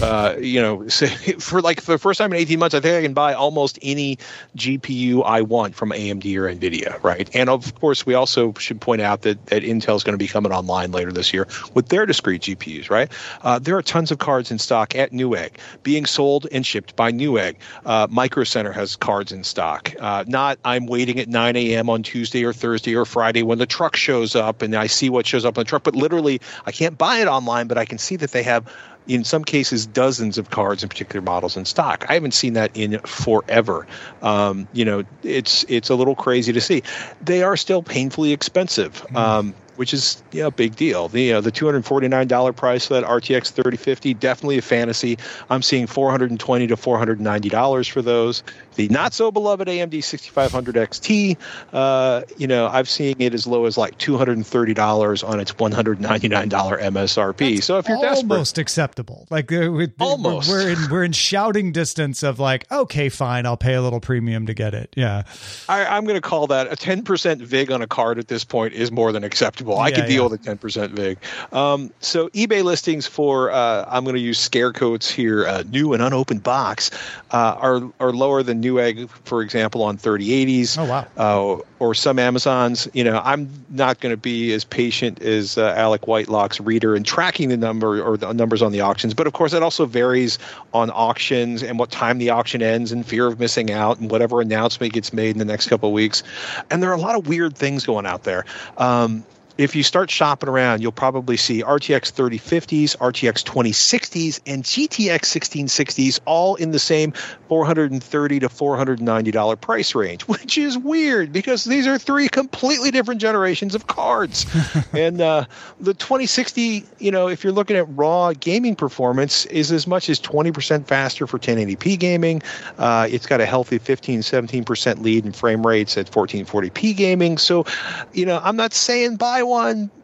uh, 0.00 0.36
you 0.40 0.60
know, 0.60 0.88
for 1.38 1.60
like 1.60 1.80
for 1.80 1.92
the 1.92 1.98
first 1.98 2.18
time 2.18 2.32
in 2.32 2.38
18 2.38 2.58
months, 2.58 2.74
I 2.74 2.80
think 2.80 2.96
I 2.96 3.02
can 3.02 3.14
buy 3.14 3.34
almost 3.34 3.78
any 3.82 4.18
GPU 4.56 5.22
I 5.24 5.42
want 5.42 5.74
from 5.74 5.90
AMD 5.90 6.36
or 6.36 6.52
NVIDIA, 6.52 7.02
right? 7.02 7.28
And 7.34 7.50
of 7.50 7.74
course, 7.76 8.06
we 8.06 8.14
also 8.14 8.52
should 8.54 8.80
point 8.80 9.02
out 9.02 9.22
that, 9.22 9.46
that 9.46 9.62
Intel 9.62 9.96
is 9.96 10.04
going 10.04 10.14
to 10.14 10.18
be 10.18 10.28
coming 10.28 10.52
online 10.52 10.92
later 10.92 11.12
this 11.12 11.32
year 11.32 11.46
with 11.74 11.88
their 11.88 12.06
discrete 12.06 12.42
GPUs, 12.42 12.90
right? 12.90 13.10
Uh, 13.42 13.58
there 13.58 13.76
are 13.76 13.82
tons 13.82 14.10
of 14.10 14.18
cards 14.18 14.50
in 14.50 14.58
stock 14.58 14.94
at 14.94 15.12
Newegg 15.12 15.52
being 15.82 16.06
sold 16.06 16.46
and 16.52 16.64
shipped 16.64 16.96
by 16.96 17.12
Newegg. 17.12 17.56
Uh, 17.84 18.06
Micro 18.10 18.44
Center 18.44 18.72
has 18.72 18.96
cards 18.96 19.32
in 19.32 19.44
stock. 19.44 19.94
Uh, 20.00 20.24
not 20.26 20.58
I'm 20.64 20.86
waiting 20.86 21.18
at 21.18 21.28
9 21.28 21.56
a.m. 21.56 21.90
on 21.90 22.02
Tuesday 22.02 22.44
or 22.44 22.52
Thursday 22.52 22.94
or 22.94 23.04
Friday 23.04 23.42
when 23.42 23.58
the 23.58 23.66
truck 23.66 23.96
shows 23.96 24.34
up 24.34 24.62
and 24.62 24.74
I 24.74 24.86
see 24.86 25.10
what 25.10 25.26
shows 25.26 25.44
up 25.44 25.58
on 25.58 25.64
the 25.64 25.68
truck, 25.68 25.82
but 25.82 25.94
literally 25.94 26.40
I 26.66 26.72
can't 26.72 26.96
buy 26.96 27.18
it 27.18 27.28
online, 27.28 27.66
but 27.66 27.78
I 27.78 27.84
can 27.84 27.98
see 27.98 28.16
that 28.16 28.32
they 28.32 28.42
have 28.42 28.72
in 29.08 29.24
some 29.24 29.44
cases 29.44 29.86
dozens 29.86 30.38
of 30.38 30.50
cards 30.50 30.82
in 30.82 30.88
particular 30.88 31.22
models 31.22 31.56
in 31.56 31.64
stock. 31.64 32.06
I 32.08 32.14
haven't 32.14 32.34
seen 32.34 32.52
that 32.54 32.70
in 32.74 32.98
forever. 33.00 33.86
Um, 34.22 34.68
you 34.72 34.84
know, 34.84 35.04
it's 35.22 35.64
it's 35.68 35.90
a 35.90 35.94
little 35.94 36.14
crazy 36.14 36.52
to 36.52 36.60
see. 36.60 36.82
They 37.22 37.42
are 37.42 37.56
still 37.56 37.82
painfully 37.82 38.32
expensive. 38.32 39.06
Mm. 39.08 39.16
Um, 39.16 39.54
which 39.76 39.94
is 39.94 40.22
you 40.32 40.42
know, 40.42 40.48
a 40.48 40.50
big 40.50 40.76
deal. 40.76 41.08
The 41.08 41.30
know, 41.30 41.40
the 41.40 41.50
two 41.50 41.66
hundred 41.66 41.84
forty 41.84 42.08
nine 42.08 42.28
dollar 42.28 42.52
price 42.52 42.86
for 42.86 42.94
that 42.94 43.04
RTX 43.04 43.50
thirty 43.50 43.76
fifty 43.76 44.14
definitely 44.14 44.58
a 44.58 44.62
fantasy. 44.62 45.18
I'm 45.50 45.62
seeing 45.62 45.86
four 45.86 46.10
hundred 46.10 46.30
and 46.30 46.38
twenty 46.38 46.66
to 46.68 46.76
four 46.76 46.98
hundred 46.98 47.20
ninety 47.20 47.48
dollars 47.48 47.88
for 47.88 48.02
those. 48.02 48.42
The 48.74 48.88
not 48.88 49.12
so 49.12 49.30
beloved 49.30 49.68
AMD 49.68 50.02
sixty 50.02 50.30
five 50.30 50.50
hundred 50.52 50.74
XT, 50.76 51.36
uh, 51.72 52.22
you 52.36 52.46
know, 52.46 52.66
I've 52.68 52.88
seen 52.88 53.16
it 53.18 53.34
as 53.34 53.46
low 53.46 53.66
as 53.66 53.76
like 53.76 53.98
two 53.98 54.16
hundred 54.16 54.36
and 54.36 54.46
thirty 54.46 54.74
dollars 54.74 55.22
on 55.22 55.40
its 55.40 55.56
one 55.58 55.72
hundred 55.72 56.00
ninety 56.00 56.28
nine 56.28 56.48
dollar 56.48 56.78
MSRP. 56.80 57.54
That's 57.56 57.66
so 57.66 57.78
if 57.78 57.88
you're 57.88 58.00
desperate, 58.00 58.30
almost 58.32 58.58
acceptable. 58.58 59.26
Like 59.30 59.52
uh, 59.52 59.70
we- 59.70 59.88
Almost. 60.00 60.48
we're 60.48 60.70
in 60.70 60.78
we're 60.90 61.04
in 61.04 61.12
shouting 61.12 61.72
distance 61.72 62.22
of 62.22 62.38
like, 62.40 62.70
okay, 62.72 63.08
fine, 63.08 63.46
I'll 63.46 63.56
pay 63.56 63.74
a 63.74 63.82
little 63.82 64.00
premium 64.00 64.46
to 64.46 64.54
get 64.54 64.74
it. 64.74 64.92
Yeah, 64.96 65.22
I, 65.68 65.84
I'm 65.84 66.04
going 66.04 66.16
to 66.16 66.20
call 66.20 66.46
that 66.48 66.66
a 66.72 66.76
10% 66.76 67.38
VIG 67.42 67.70
on 67.70 67.82
a 67.82 67.86
card 67.86 68.18
at 68.18 68.28
this 68.28 68.42
point 68.44 68.72
is 68.74 68.90
more 68.90 69.12
than 69.12 69.22
acceptable. 69.24 69.78
I 69.78 69.88
Yeah, 69.88 69.94
can 69.96 70.08
deal 70.08 70.22
yeah. 70.24 70.28
with 70.28 70.46
a 70.46 70.56
10% 70.56 70.90
VIG. 70.90 71.18
Um, 71.52 71.92
so 72.00 72.28
eBay 72.30 72.62
listings 72.64 73.06
for, 73.06 73.50
uh, 73.52 73.84
I'm 73.88 74.04
going 74.04 74.16
to 74.16 74.20
use 74.22 74.38
scare 74.38 74.72
quotes 74.72 75.10
here, 75.10 75.46
uh, 75.46 75.62
new 75.68 75.92
and 75.92 76.02
unopened 76.02 76.42
box, 76.42 76.90
uh, 77.32 77.56
are, 77.58 77.82
are 78.00 78.12
lower 78.12 78.42
than 78.42 78.61
Newegg, 78.62 79.08
for 79.24 79.42
example, 79.42 79.82
on 79.82 79.98
3080s. 79.98 80.78
Oh, 80.78 80.84
wow. 80.84 81.06
Uh, 81.16 81.62
or 81.78 81.94
some 81.94 82.18
Amazons. 82.18 82.88
You 82.92 83.04
know, 83.04 83.20
I'm 83.24 83.50
not 83.70 84.00
going 84.00 84.12
to 84.12 84.16
be 84.16 84.52
as 84.52 84.64
patient 84.64 85.20
as 85.20 85.58
uh, 85.58 85.74
Alec 85.76 86.06
Whitelock's 86.06 86.60
reader 86.60 86.94
in 86.94 87.02
tracking 87.02 87.48
the 87.48 87.56
number 87.56 88.02
or 88.02 88.16
the 88.16 88.32
numbers 88.32 88.62
on 88.62 88.72
the 88.72 88.80
auctions. 88.80 89.14
But 89.14 89.26
of 89.26 89.32
course, 89.32 89.52
it 89.52 89.62
also 89.62 89.86
varies 89.86 90.38
on 90.72 90.90
auctions 90.90 91.62
and 91.62 91.78
what 91.78 91.90
time 91.90 92.18
the 92.18 92.30
auction 92.30 92.62
ends 92.62 92.92
and 92.92 93.04
fear 93.04 93.26
of 93.26 93.40
missing 93.40 93.72
out 93.72 93.98
and 93.98 94.10
whatever 94.10 94.40
announcement 94.40 94.92
gets 94.92 95.12
made 95.12 95.30
in 95.30 95.38
the 95.38 95.44
next 95.44 95.68
couple 95.68 95.88
of 95.88 95.92
weeks. 95.92 96.22
And 96.70 96.82
there 96.82 96.90
are 96.90 96.96
a 96.96 97.00
lot 97.00 97.16
of 97.16 97.26
weird 97.26 97.56
things 97.56 97.84
going 97.84 98.06
out 98.06 98.22
there. 98.22 98.44
Um, 98.78 99.24
if 99.58 99.76
you 99.76 99.82
start 99.82 100.10
shopping 100.10 100.48
around, 100.48 100.82
you'll 100.82 100.92
probably 100.92 101.36
see 101.36 101.62
RTX 101.62 102.12
3050s, 102.12 102.96
RTX 102.96 103.44
2060s, 103.44 104.40
and 104.46 104.64
GTX 104.64 105.20
1660s 105.20 106.20
all 106.24 106.54
in 106.56 106.70
the 106.70 106.78
same 106.78 107.12
$430 107.50 108.40
to 108.40 108.48
490 108.48 109.30
dollar 109.30 109.56
price 109.56 109.94
range, 109.94 110.22
which 110.22 110.56
is 110.56 110.78
weird 110.78 111.32
because 111.32 111.64
these 111.64 111.86
are 111.86 111.98
three 111.98 112.28
completely 112.28 112.90
different 112.90 113.20
generations 113.20 113.74
of 113.74 113.86
cards. 113.86 114.46
and 114.92 115.20
uh, 115.20 115.44
the 115.80 115.94
2060, 115.94 116.84
you 116.98 117.10
know, 117.10 117.28
if 117.28 117.44
you're 117.44 117.52
looking 117.52 117.76
at 117.76 117.86
raw 117.90 118.32
gaming 118.32 118.74
performance, 118.74 119.46
is 119.46 119.70
as 119.70 119.86
much 119.86 120.08
as 120.08 120.18
20% 120.20 120.86
faster 120.86 121.26
for 121.26 121.38
1080p 121.38 121.98
gaming. 121.98 122.42
Uh, 122.78 123.06
it's 123.10 123.26
got 123.26 123.40
a 123.40 123.46
healthy 123.46 123.78
15, 123.78 124.20
17% 124.20 125.02
lead 125.02 125.26
in 125.26 125.32
frame 125.32 125.66
rates 125.66 125.96
at 125.98 126.10
1440p 126.10 126.96
gaming. 126.96 127.38
So, 127.38 127.64
you 128.12 128.24
know, 128.24 128.40
I'm 128.42 128.56
not 128.56 128.72
saying 128.72 129.16
buy 129.16 129.42
one. 129.42 129.51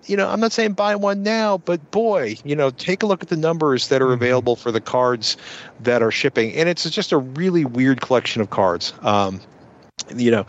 You 0.07 0.17
know, 0.17 0.29
I'm 0.29 0.41
not 0.41 0.53
saying 0.53 0.73
buy 0.73 0.97
one 0.97 1.23
now, 1.23 1.59
but 1.59 1.91
boy, 1.91 2.37
you 2.45 2.57
know, 2.57 2.71
take 2.71 3.03
a 3.03 3.07
look 3.07 3.23
at 3.23 3.29
the 3.29 3.37
numbers 3.37 3.89
that 3.89 4.01
are 4.03 4.13
available 4.13 4.57
for 4.57 4.73
the 4.73 4.81
cards 4.81 5.37
that 5.81 6.03
are 6.03 6.11
shipping, 6.11 6.53
and 6.55 6.69
it's 6.69 6.89
just 6.91 7.13
a 7.13 7.19
really 7.19 7.65
weird 7.65 8.01
collection 8.01 8.43
of 8.43 8.51
cards. 8.51 8.93
Um, 9.03 9.41
you 10.15 10.31
know, 10.31 10.47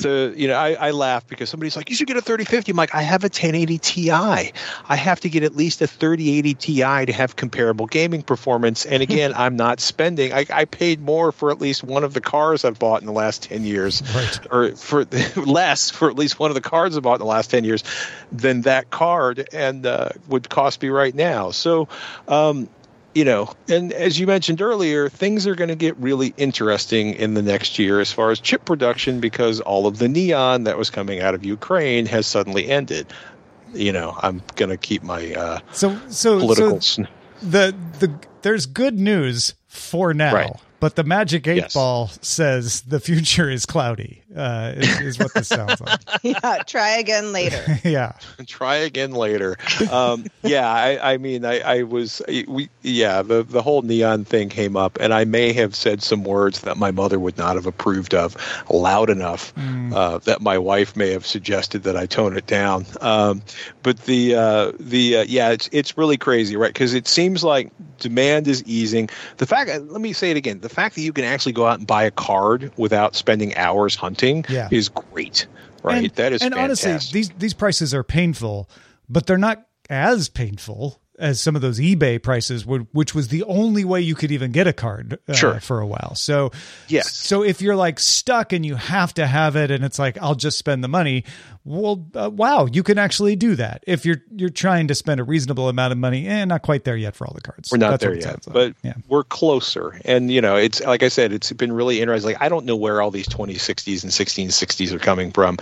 the 0.00 0.32
you 0.36 0.48
know 0.48 0.54
I, 0.54 0.72
I 0.74 0.90
laugh 0.90 1.26
because 1.26 1.50
somebody's 1.50 1.76
like 1.76 1.90
you 1.90 1.96
should 1.96 2.06
get 2.06 2.16
a 2.16 2.20
3050 2.20 2.72
i'm 2.72 2.76
like 2.76 2.94
i 2.94 3.02
have 3.02 3.22
a 3.22 3.26
1080 3.26 3.78
ti 3.78 4.10
i. 4.10 4.52
Have 4.88 5.20
to 5.20 5.28
get 5.28 5.42
at 5.42 5.54
least 5.54 5.82
a 5.82 5.86
3080 5.86 6.54
ti 6.54 7.06
to 7.06 7.12
have 7.12 7.36
comparable 7.36 7.86
gaming 7.86 8.22
performance. 8.22 8.86
And 8.86 9.02
again 9.08 9.32
i'm 9.34 9.56
not 9.56 9.80
spending 9.80 10.32
I, 10.32 10.46
I 10.52 10.64
paid 10.64 11.00
more 11.00 11.32
for 11.32 11.50
at 11.50 11.60
least 11.60 11.84
one 11.84 12.04
of 12.04 12.14
the 12.14 12.20
cars 12.20 12.64
i've 12.64 12.78
bought 12.78 13.00
in 13.00 13.06
the 13.06 13.12
last 13.12 13.42
10 13.44 13.64
years. 13.64 14.02
Right. 14.14 14.40
or 14.50 14.76
for 14.76 15.04
less 15.36 15.90
for 15.90 16.08
at 16.08 16.16
least 16.16 16.38
one 16.38 16.50
of 16.50 16.54
the 16.54 16.60
cards 16.60 16.96
i 16.96 17.00
bought 17.00 17.14
in 17.14 17.20
the 17.20 17.26
last 17.26 17.50
10 17.50 17.64
years 17.64 17.84
than 18.32 18.62
that 18.62 18.90
card 18.90 19.48
and 19.52 19.86
uh, 19.86 20.10
would 20.28 20.48
cost 20.48 20.82
me 20.82 20.88
right 20.88 21.14
now. 21.14 21.50
So 21.50 21.88
um, 22.28 22.68
you 23.14 23.24
know, 23.24 23.52
and 23.68 23.92
as 23.92 24.18
you 24.18 24.26
mentioned 24.26 24.60
earlier, 24.60 25.08
things 25.08 25.46
are 25.46 25.54
going 25.54 25.68
to 25.68 25.76
get 25.76 25.96
really 25.98 26.34
interesting 26.36 27.14
in 27.14 27.34
the 27.34 27.42
next 27.42 27.78
year 27.78 28.00
as 28.00 28.10
far 28.12 28.30
as 28.32 28.40
chip 28.40 28.64
production 28.64 29.20
because 29.20 29.60
all 29.60 29.86
of 29.86 29.98
the 29.98 30.08
neon 30.08 30.64
that 30.64 30.76
was 30.76 30.90
coming 30.90 31.20
out 31.20 31.34
of 31.34 31.44
Ukraine 31.44 32.06
has 32.06 32.26
suddenly 32.26 32.68
ended. 32.68 33.06
You 33.72 33.92
know, 33.92 34.16
I'm 34.22 34.42
going 34.56 34.70
to 34.70 34.76
keep 34.76 35.02
my 35.02 35.32
uh, 35.32 35.60
so 35.72 35.96
so 36.08 36.40
political. 36.40 36.80
so 36.80 37.04
the 37.40 37.74
the 38.00 38.12
there's 38.42 38.66
good 38.66 38.98
news 38.98 39.54
for 39.68 40.12
now. 40.12 40.34
Right. 40.34 40.50
But 40.80 40.96
the 40.96 41.04
magic 41.04 41.46
eight 41.48 41.56
Yes. 41.56 41.74
ball 41.74 42.08
says 42.20 42.82
the 42.82 43.00
future 43.00 43.48
is 43.48 43.64
cloudy. 43.64 44.22
Uh, 44.36 44.72
is, 44.76 45.00
is 45.00 45.18
what 45.18 45.32
this 45.32 45.46
sounds 45.46 45.80
like. 45.80 46.00
yeah, 46.22 46.62
try 46.66 46.96
again 46.96 47.32
later. 47.32 47.62
yeah. 47.84 48.12
try 48.46 48.74
again 48.76 49.12
later. 49.12 49.56
Um, 49.92 50.26
yeah, 50.42 50.68
I, 50.68 51.12
I 51.12 51.16
mean, 51.18 51.44
I, 51.44 51.60
I 51.60 51.82
was 51.82 52.20
we 52.48 52.68
yeah 52.82 53.22
the 53.22 53.44
the 53.44 53.62
whole 53.62 53.82
neon 53.82 54.24
thing 54.24 54.48
came 54.48 54.76
up, 54.76 54.98
and 55.00 55.14
I 55.14 55.24
may 55.24 55.52
have 55.52 55.76
said 55.76 56.02
some 56.02 56.24
words 56.24 56.62
that 56.62 56.76
my 56.76 56.90
mother 56.90 57.20
would 57.20 57.38
not 57.38 57.54
have 57.54 57.66
approved 57.66 58.12
of 58.12 58.36
loud 58.70 59.08
enough 59.08 59.52
uh, 59.92 60.18
that 60.18 60.40
my 60.40 60.58
wife 60.58 60.96
may 60.96 61.10
have 61.10 61.24
suggested 61.24 61.84
that 61.84 61.96
I 61.96 62.06
tone 62.06 62.36
it 62.36 62.46
down. 62.46 62.86
Um, 63.00 63.42
but 63.84 63.98
the 64.00 64.34
uh, 64.34 64.72
the 64.80 65.18
uh, 65.18 65.24
yeah, 65.28 65.50
it's 65.50 65.68
it's 65.70 65.96
really 65.96 66.16
crazy, 66.16 66.56
right? 66.56 66.72
Because 66.72 66.92
it 66.92 67.06
seems 67.06 67.44
like 67.44 67.70
demand 67.98 68.48
is 68.48 68.64
easing. 68.64 69.08
The 69.36 69.46
fact, 69.46 69.70
let 69.70 70.00
me 70.00 70.12
say 70.12 70.32
it 70.32 70.36
again, 70.36 70.58
the 70.60 70.68
fact 70.68 70.96
that 70.96 71.02
you 71.02 71.12
can 71.12 71.24
actually 71.24 71.52
go 71.52 71.66
out 71.66 71.78
and 71.78 71.86
buy 71.86 72.02
a 72.02 72.10
card 72.10 72.72
without 72.76 73.14
spending 73.14 73.54
hours 73.56 73.94
hunting 73.94 74.23
Yeah. 74.48 74.68
is 74.70 74.88
great. 74.88 75.46
Right, 75.82 76.04
And, 76.04 76.10
that 76.12 76.32
is 76.32 76.40
and 76.42 76.54
honestly, 76.54 76.96
these 77.12 77.28
these 77.30 77.52
prices 77.54 77.92
are 77.92 78.02
painful, 78.02 78.70
but 79.08 79.26
they're 79.26 79.36
not 79.36 79.66
as 79.90 80.28
painful 80.30 81.00
as 81.18 81.40
some 81.40 81.54
of 81.54 81.62
those 81.62 81.78
eBay 81.78 82.20
prices, 82.20 82.66
would, 82.66 82.88
which 82.92 83.14
was 83.14 83.28
the 83.28 83.44
only 83.44 83.84
way 83.84 84.00
you 84.00 84.14
could 84.16 84.32
even 84.32 84.50
get 84.50 84.66
a 84.66 84.72
card 84.72 85.18
uh, 85.28 85.32
Sure. 85.32 85.60
for 85.60 85.80
a 85.80 85.86
while. 85.86 86.14
So, 86.16 86.50
Yes. 86.88 87.14
So 87.14 87.44
if 87.44 87.62
you're 87.62 87.76
like 87.76 88.00
stuck 88.00 88.52
and 88.52 88.66
you 88.66 88.74
have 88.74 89.14
to 89.14 89.26
have 89.26 89.54
it, 89.56 89.70
and 89.70 89.84
it's 89.84 89.98
like 89.98 90.18
I'll 90.20 90.34
just 90.34 90.58
spend 90.58 90.82
the 90.82 90.88
money. 90.88 91.24
Well, 91.66 92.04
uh, 92.14 92.28
wow, 92.30 92.66
you 92.70 92.82
can 92.82 92.98
actually 92.98 93.36
do 93.36 93.56
that 93.56 93.84
if 93.86 94.04
you're 94.04 94.22
you're 94.36 94.50
trying 94.50 94.86
to 94.88 94.94
spend 94.94 95.18
a 95.18 95.24
reasonable 95.24 95.70
amount 95.70 95.92
of 95.92 95.98
money, 95.98 96.26
and 96.26 96.50
not 96.50 96.60
quite 96.60 96.84
there 96.84 96.96
yet 96.96 97.16
for 97.16 97.26
all 97.26 97.32
the 97.32 97.40
cards. 97.40 97.72
We're 97.72 97.78
not 97.78 97.92
That's 97.92 98.02
there 98.02 98.14
yet, 98.14 98.44
but 98.52 98.74
yeah. 98.82 98.92
we're 99.08 99.24
closer. 99.24 99.98
And 100.04 100.30
you 100.30 100.42
know, 100.42 100.56
it's 100.56 100.82
like 100.82 101.02
I 101.02 101.08
said, 101.08 101.32
it's 101.32 101.50
been 101.52 101.72
really 101.72 102.02
interesting. 102.02 102.32
Like 102.34 102.42
I 102.42 102.50
don't 102.50 102.66
know 102.66 102.76
where 102.76 103.00
all 103.00 103.10
these 103.10 103.28
2060s 103.28 104.02
and 104.02 104.12
1660s 104.12 104.92
are 104.92 104.98
coming 104.98 105.32
from, 105.32 105.56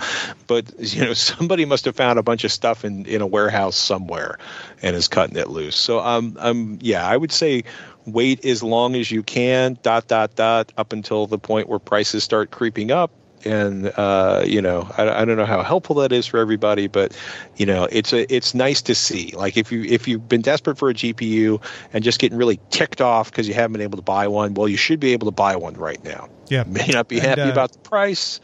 but 0.47 0.73
you 0.77 1.05
know, 1.05 1.13
somebody 1.13 1.63
must 1.63 1.85
have 1.85 1.95
found 1.95 2.19
a 2.19 2.23
bunch 2.23 2.43
of 2.43 2.51
stuff 2.51 2.83
in 2.83 3.05
in 3.05 3.21
a 3.21 3.27
warehouse 3.27 3.77
somewhere 3.77 4.37
and 4.81 4.97
is 4.97 5.07
cutting 5.07 5.37
it 5.37 5.51
loose. 5.51 5.77
So 5.77 6.01
um, 6.01 6.35
um, 6.41 6.79
yeah, 6.81 7.07
I 7.07 7.15
would 7.15 7.31
say 7.31 7.63
wait 8.05 8.43
as 8.43 8.61
long 8.61 8.95
as 8.95 9.09
you 9.09 9.23
can. 9.23 9.77
Dot 9.83 10.09
dot 10.09 10.35
dot 10.35 10.73
up 10.75 10.91
until 10.91 11.27
the 11.27 11.39
point 11.39 11.69
where 11.69 11.79
prices 11.79 12.25
start 12.25 12.51
creeping 12.51 12.91
up. 12.91 13.11
And 13.45 13.91
uh, 13.97 14.43
you 14.45 14.61
know, 14.61 14.89
I, 14.97 15.09
I 15.21 15.25
don't 15.25 15.37
know 15.37 15.45
how 15.45 15.63
helpful 15.63 15.95
that 15.97 16.11
is 16.11 16.25
for 16.27 16.39
everybody, 16.39 16.87
but 16.87 17.15
you 17.57 17.65
know, 17.65 17.87
it's 17.91 18.13
a 18.13 18.33
it's 18.33 18.53
nice 18.53 18.81
to 18.83 18.95
see. 18.95 19.31
Like 19.35 19.57
if 19.57 19.71
you 19.71 19.83
if 19.83 20.07
you've 20.07 20.27
been 20.27 20.41
desperate 20.41 20.77
for 20.77 20.89
a 20.89 20.93
GPU 20.93 21.61
and 21.91 22.03
just 22.03 22.19
getting 22.19 22.37
really 22.37 22.59
ticked 22.69 23.01
off 23.01 23.29
because 23.31 23.47
you 23.47 23.53
haven't 23.53 23.73
been 23.73 23.81
able 23.81 23.97
to 23.97 24.03
buy 24.03 24.27
one, 24.27 24.53
well, 24.53 24.67
you 24.67 24.77
should 24.77 24.99
be 24.99 25.13
able 25.13 25.25
to 25.25 25.31
buy 25.31 25.55
one 25.55 25.73
right 25.75 26.03
now. 26.03 26.29
Yeah. 26.47 26.63
May 26.67 26.87
not 26.87 27.07
be 27.07 27.17
And, 27.17 27.27
happy 27.27 27.41
uh, 27.41 27.51
about 27.51 27.71
the 27.71 27.79
price, 27.79 28.39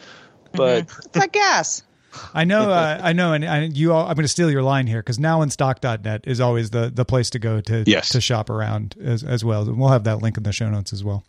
but 0.53 0.83
It's 1.05 1.15
like 1.15 1.31
gas. 1.33 1.83
I 2.33 2.43
know, 2.43 2.71
uh, 2.71 2.99
I 3.03 3.13
know, 3.13 3.33
and, 3.33 3.45
and 3.45 3.77
you. 3.77 3.93
All, 3.93 4.07
I'm 4.07 4.15
going 4.15 4.23
to 4.23 4.27
steal 4.27 4.49
your 4.49 4.63
line 4.63 4.87
here 4.87 4.99
because 4.99 5.19
nowinstock.net 5.19 6.21
is 6.25 6.41
always 6.41 6.71
the 6.71 6.91
the 6.93 7.05
place 7.05 7.29
to 7.31 7.39
go 7.39 7.61
to 7.61 7.83
Yes. 7.85 8.09
to 8.09 8.21
shop 8.21 8.49
around 8.49 8.95
as 9.01 9.23
as 9.23 9.45
well. 9.45 9.61
And 9.61 9.79
we'll 9.79 9.89
have 9.89 10.05
that 10.05 10.21
link 10.21 10.35
in 10.35 10.43
the 10.43 10.51
show 10.51 10.69
notes 10.69 10.91
as 10.91 11.03
well. 11.03 11.23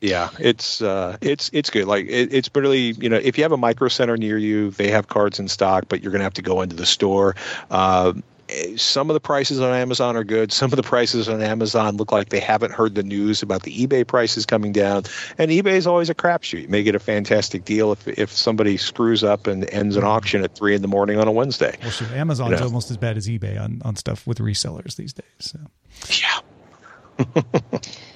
Yeah, 0.00 0.30
it's 0.38 0.80
uh, 0.82 1.16
it's 1.20 1.50
it's 1.52 1.70
good. 1.70 1.86
Like 1.86 2.06
it, 2.06 2.32
it's 2.32 2.50
really 2.54 2.92
you 2.92 3.08
know 3.08 3.16
if 3.16 3.36
you 3.36 3.44
have 3.44 3.52
a 3.52 3.56
micro 3.56 3.88
center 3.88 4.16
near 4.16 4.38
you, 4.38 4.70
they 4.70 4.90
have 4.90 5.08
cards 5.08 5.38
in 5.38 5.48
stock, 5.48 5.84
but 5.88 6.02
you're 6.02 6.12
going 6.12 6.20
to 6.20 6.24
have 6.24 6.34
to 6.34 6.42
go 6.42 6.62
into 6.62 6.76
the 6.76 6.86
store. 6.86 7.36
Uh, 7.70 8.14
some 8.74 9.08
of 9.08 9.14
the 9.14 9.20
prices 9.20 9.60
on 9.60 9.72
Amazon 9.72 10.16
are 10.16 10.24
good. 10.24 10.50
Some 10.60 10.72
of 10.72 10.76
the 10.76 10.82
prices 10.82 11.28
on 11.28 11.40
Amazon 11.40 11.96
look 11.96 12.10
like 12.10 12.30
they 12.30 12.40
haven't 12.40 12.72
heard 12.72 12.96
the 12.96 13.04
news 13.04 13.44
about 13.44 13.62
the 13.62 13.86
eBay 13.86 14.04
prices 14.04 14.44
coming 14.44 14.72
down. 14.72 15.04
And 15.38 15.52
eBay 15.52 15.74
is 15.74 15.86
always 15.86 16.10
a 16.10 16.16
crapshoot. 16.16 16.62
You 16.62 16.68
may 16.68 16.82
get 16.82 16.96
a 16.96 16.98
fantastic 16.98 17.64
deal 17.64 17.92
if 17.92 18.08
if 18.08 18.32
somebody 18.32 18.76
screws 18.76 19.22
up 19.22 19.46
and 19.46 19.72
ends 19.72 19.94
an 19.94 20.02
auction 20.02 20.42
at 20.42 20.56
three 20.56 20.74
in 20.74 20.82
the 20.82 20.88
morning 20.88 21.16
on 21.16 21.28
a 21.28 21.32
Wednesday. 21.32 21.76
Well, 21.80 21.92
shoot, 21.92 22.10
Amazon's 22.10 22.58
Yeah. 22.58 22.64
almost 22.64 22.90
as 22.90 22.96
bad 22.96 23.16
as 23.16 23.28
eBay 23.28 23.60
on 23.60 23.82
on 23.84 23.94
stuff 23.94 24.26
with 24.26 24.38
resellers 24.38 24.96
these 24.96 25.12
days. 25.12 25.24
So. 25.38 25.58
Yeah. 26.20 26.40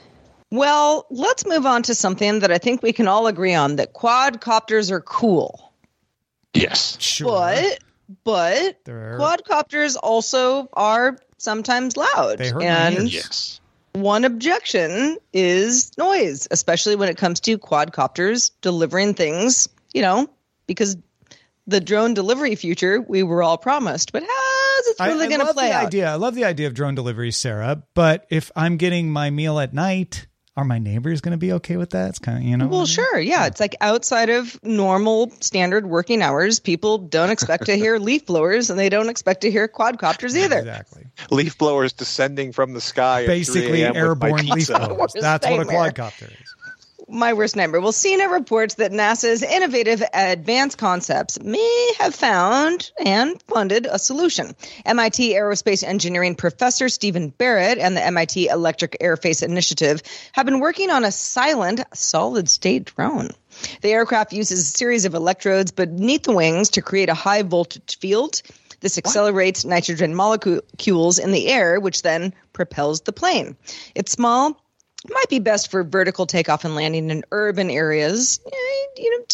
Well, 0.54 1.06
let's 1.10 1.44
move 1.46 1.66
on 1.66 1.82
to 1.84 1.94
something 1.96 2.38
that 2.40 2.52
I 2.52 2.58
think 2.58 2.80
we 2.82 2.92
can 2.92 3.08
all 3.08 3.26
agree 3.26 3.54
on 3.54 3.76
that 3.76 3.92
quadcopters 3.92 4.90
are 4.92 5.00
cool. 5.00 5.72
Yes. 6.54 6.96
Sure. 7.00 7.26
But 7.26 7.78
but 8.22 8.78
They're- 8.84 9.18
quadcopters 9.18 9.96
also 10.00 10.68
are 10.74 11.18
sometimes 11.38 11.96
loud. 11.96 12.38
They 12.38 12.50
hurt 12.50 12.60
my 12.60 12.64
and 12.66 12.94
ears. 12.98 13.14
Yes. 13.14 13.60
one 13.94 14.24
objection 14.24 15.16
is 15.32 15.90
noise, 15.98 16.46
especially 16.50 16.94
when 16.96 17.08
it 17.08 17.16
comes 17.16 17.40
to 17.40 17.58
quadcopters 17.58 18.52
delivering 18.60 19.14
things, 19.14 19.68
you 19.92 20.02
know, 20.02 20.28
because 20.68 20.96
the 21.66 21.80
drone 21.80 22.14
delivery 22.14 22.54
future 22.54 23.00
we 23.00 23.22
were 23.24 23.42
all 23.42 23.58
promised. 23.58 24.12
But 24.12 24.22
how's 24.22 24.86
it 24.86 24.96
really 25.00 25.26
going 25.28 25.44
to 25.44 25.52
play 25.52 25.68
the 25.70 25.74
out? 25.74 25.86
idea. 25.86 26.10
I 26.12 26.14
love 26.14 26.36
the 26.36 26.44
idea 26.44 26.68
of 26.68 26.74
drone 26.74 26.94
delivery, 26.94 27.32
Sarah. 27.32 27.82
But 27.94 28.26
if 28.30 28.52
I'm 28.54 28.76
getting 28.76 29.10
my 29.10 29.30
meal 29.30 29.58
at 29.58 29.72
night, 29.74 30.26
are 30.56 30.64
my 30.64 30.78
neighbors 30.78 31.20
going 31.20 31.32
to 31.32 31.38
be 31.38 31.52
okay 31.54 31.76
with 31.76 31.90
that? 31.90 32.10
It's 32.10 32.18
kind 32.18 32.38
of 32.38 32.44
you 32.44 32.56
know. 32.56 32.68
Well, 32.68 32.86
sure. 32.86 33.18
Yeah. 33.18 33.46
It's 33.46 33.58
like 33.58 33.74
outside 33.80 34.30
of 34.30 34.62
normal 34.62 35.30
standard 35.40 35.86
working 35.86 36.22
hours, 36.22 36.60
people 36.60 36.98
don't 36.98 37.30
expect 37.30 37.66
to 37.66 37.76
hear 37.76 37.98
leaf 37.98 38.26
blowers 38.26 38.70
and 38.70 38.78
they 38.78 38.88
don't 38.88 39.08
expect 39.08 39.40
to 39.42 39.50
hear 39.50 39.66
quadcopters 39.66 40.36
either. 40.36 40.58
Exactly. 40.58 41.06
Leaf 41.30 41.58
blowers 41.58 41.92
descending 41.92 42.52
from 42.52 42.72
the 42.72 42.80
sky. 42.80 43.22
at 43.22 43.26
3 43.26 43.34
Basically, 43.34 43.82
a.m. 43.82 43.96
airborne 43.96 44.46
leaf 44.46 44.68
blowers. 44.68 45.12
That's 45.20 45.46
what 45.46 45.60
a 45.60 45.64
quadcopter 45.64 46.30
is. 46.30 46.53
My 47.14 47.32
worst 47.32 47.54
nightmare. 47.54 47.80
Well, 47.80 47.92
CNET 47.92 48.28
reports 48.32 48.74
that 48.74 48.90
NASA's 48.90 49.44
innovative 49.44 50.02
advanced 50.12 50.78
concepts 50.78 51.40
may 51.40 51.92
have 52.00 52.12
found 52.12 52.90
and 52.98 53.40
funded 53.42 53.86
a 53.88 54.00
solution. 54.00 54.56
MIT 54.84 55.32
Aerospace 55.32 55.84
Engineering 55.84 56.34
professor 56.34 56.88
Stephen 56.88 57.28
Barrett 57.28 57.78
and 57.78 57.96
the 57.96 58.04
MIT 58.04 58.48
Electric 58.48 58.96
Aircraft 59.00 59.44
Initiative 59.44 60.02
have 60.32 60.44
been 60.44 60.58
working 60.58 60.90
on 60.90 61.04
a 61.04 61.12
silent 61.12 61.82
solid 61.94 62.48
state 62.48 62.86
drone. 62.86 63.30
The 63.82 63.92
aircraft 63.92 64.32
uses 64.32 64.58
a 64.58 64.76
series 64.76 65.04
of 65.04 65.14
electrodes 65.14 65.70
beneath 65.70 66.24
the 66.24 66.34
wings 66.34 66.70
to 66.70 66.82
create 66.82 67.10
a 67.10 67.14
high 67.14 67.42
voltage 67.42 67.96
field. 68.00 68.42
This 68.80 68.98
accelerates 68.98 69.64
nitrogen 69.64 70.16
molecules 70.16 71.20
in 71.20 71.30
the 71.30 71.46
air, 71.46 71.78
which 71.78 72.02
then 72.02 72.34
propels 72.52 73.02
the 73.02 73.12
plane. 73.12 73.56
It's 73.94 74.10
small, 74.10 74.60
might 75.08 75.28
be 75.28 75.38
best 75.38 75.70
for 75.70 75.82
vertical 75.82 76.26
takeoff 76.26 76.64
and 76.64 76.74
landing 76.74 77.10
in 77.10 77.24
urban 77.30 77.70
areas, 77.70 78.40
eh, 78.46 78.50
you 78.96 79.18
know, 79.18 79.24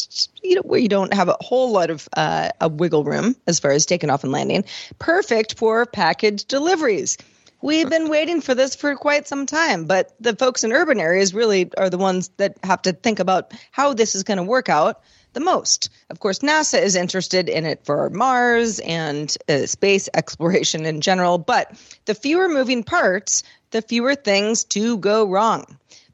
you 0.42 0.54
know 0.56 0.62
where 0.62 0.80
you 0.80 0.88
don't 0.88 1.14
have 1.14 1.28
a 1.28 1.36
whole 1.40 1.70
lot 1.70 1.90
of 1.90 2.08
uh, 2.16 2.50
a 2.60 2.68
wiggle 2.68 3.04
room 3.04 3.36
as 3.46 3.60
far 3.60 3.70
as 3.70 3.86
taking 3.86 4.10
off 4.10 4.24
and 4.24 4.32
landing. 4.32 4.64
Perfect 4.98 5.58
for 5.58 5.86
package 5.86 6.44
deliveries. 6.44 7.18
We've 7.62 7.90
been 7.90 8.08
waiting 8.08 8.40
for 8.40 8.54
this 8.54 8.74
for 8.74 8.96
quite 8.96 9.28
some 9.28 9.44
time, 9.44 9.84
but 9.84 10.14
the 10.18 10.34
folks 10.34 10.64
in 10.64 10.72
urban 10.72 10.98
areas 10.98 11.34
really 11.34 11.70
are 11.76 11.90
the 11.90 11.98
ones 11.98 12.30
that 12.38 12.56
have 12.62 12.82
to 12.82 12.92
think 12.92 13.18
about 13.18 13.52
how 13.70 13.92
this 13.92 14.14
is 14.14 14.22
going 14.22 14.38
to 14.38 14.42
work 14.42 14.70
out 14.70 15.02
the 15.32 15.40
most. 15.40 15.90
Of 16.10 16.20
course, 16.20 16.40
NASA 16.40 16.80
is 16.82 16.96
interested 16.96 17.48
in 17.48 17.64
it 17.66 17.84
for 17.84 18.10
Mars 18.10 18.78
and 18.80 19.34
uh, 19.48 19.66
space 19.66 20.08
exploration 20.14 20.86
in 20.86 21.00
general, 21.00 21.38
but 21.38 21.78
the 22.06 22.14
fewer 22.14 22.48
moving 22.48 22.82
parts, 22.84 23.42
the 23.70 23.82
fewer 23.82 24.14
things 24.14 24.64
to 24.64 24.98
go 24.98 25.26
wrong. 25.28 25.64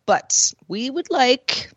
But 0.04 0.52
we 0.68 0.90
would 0.90 1.10
like 1.10 1.70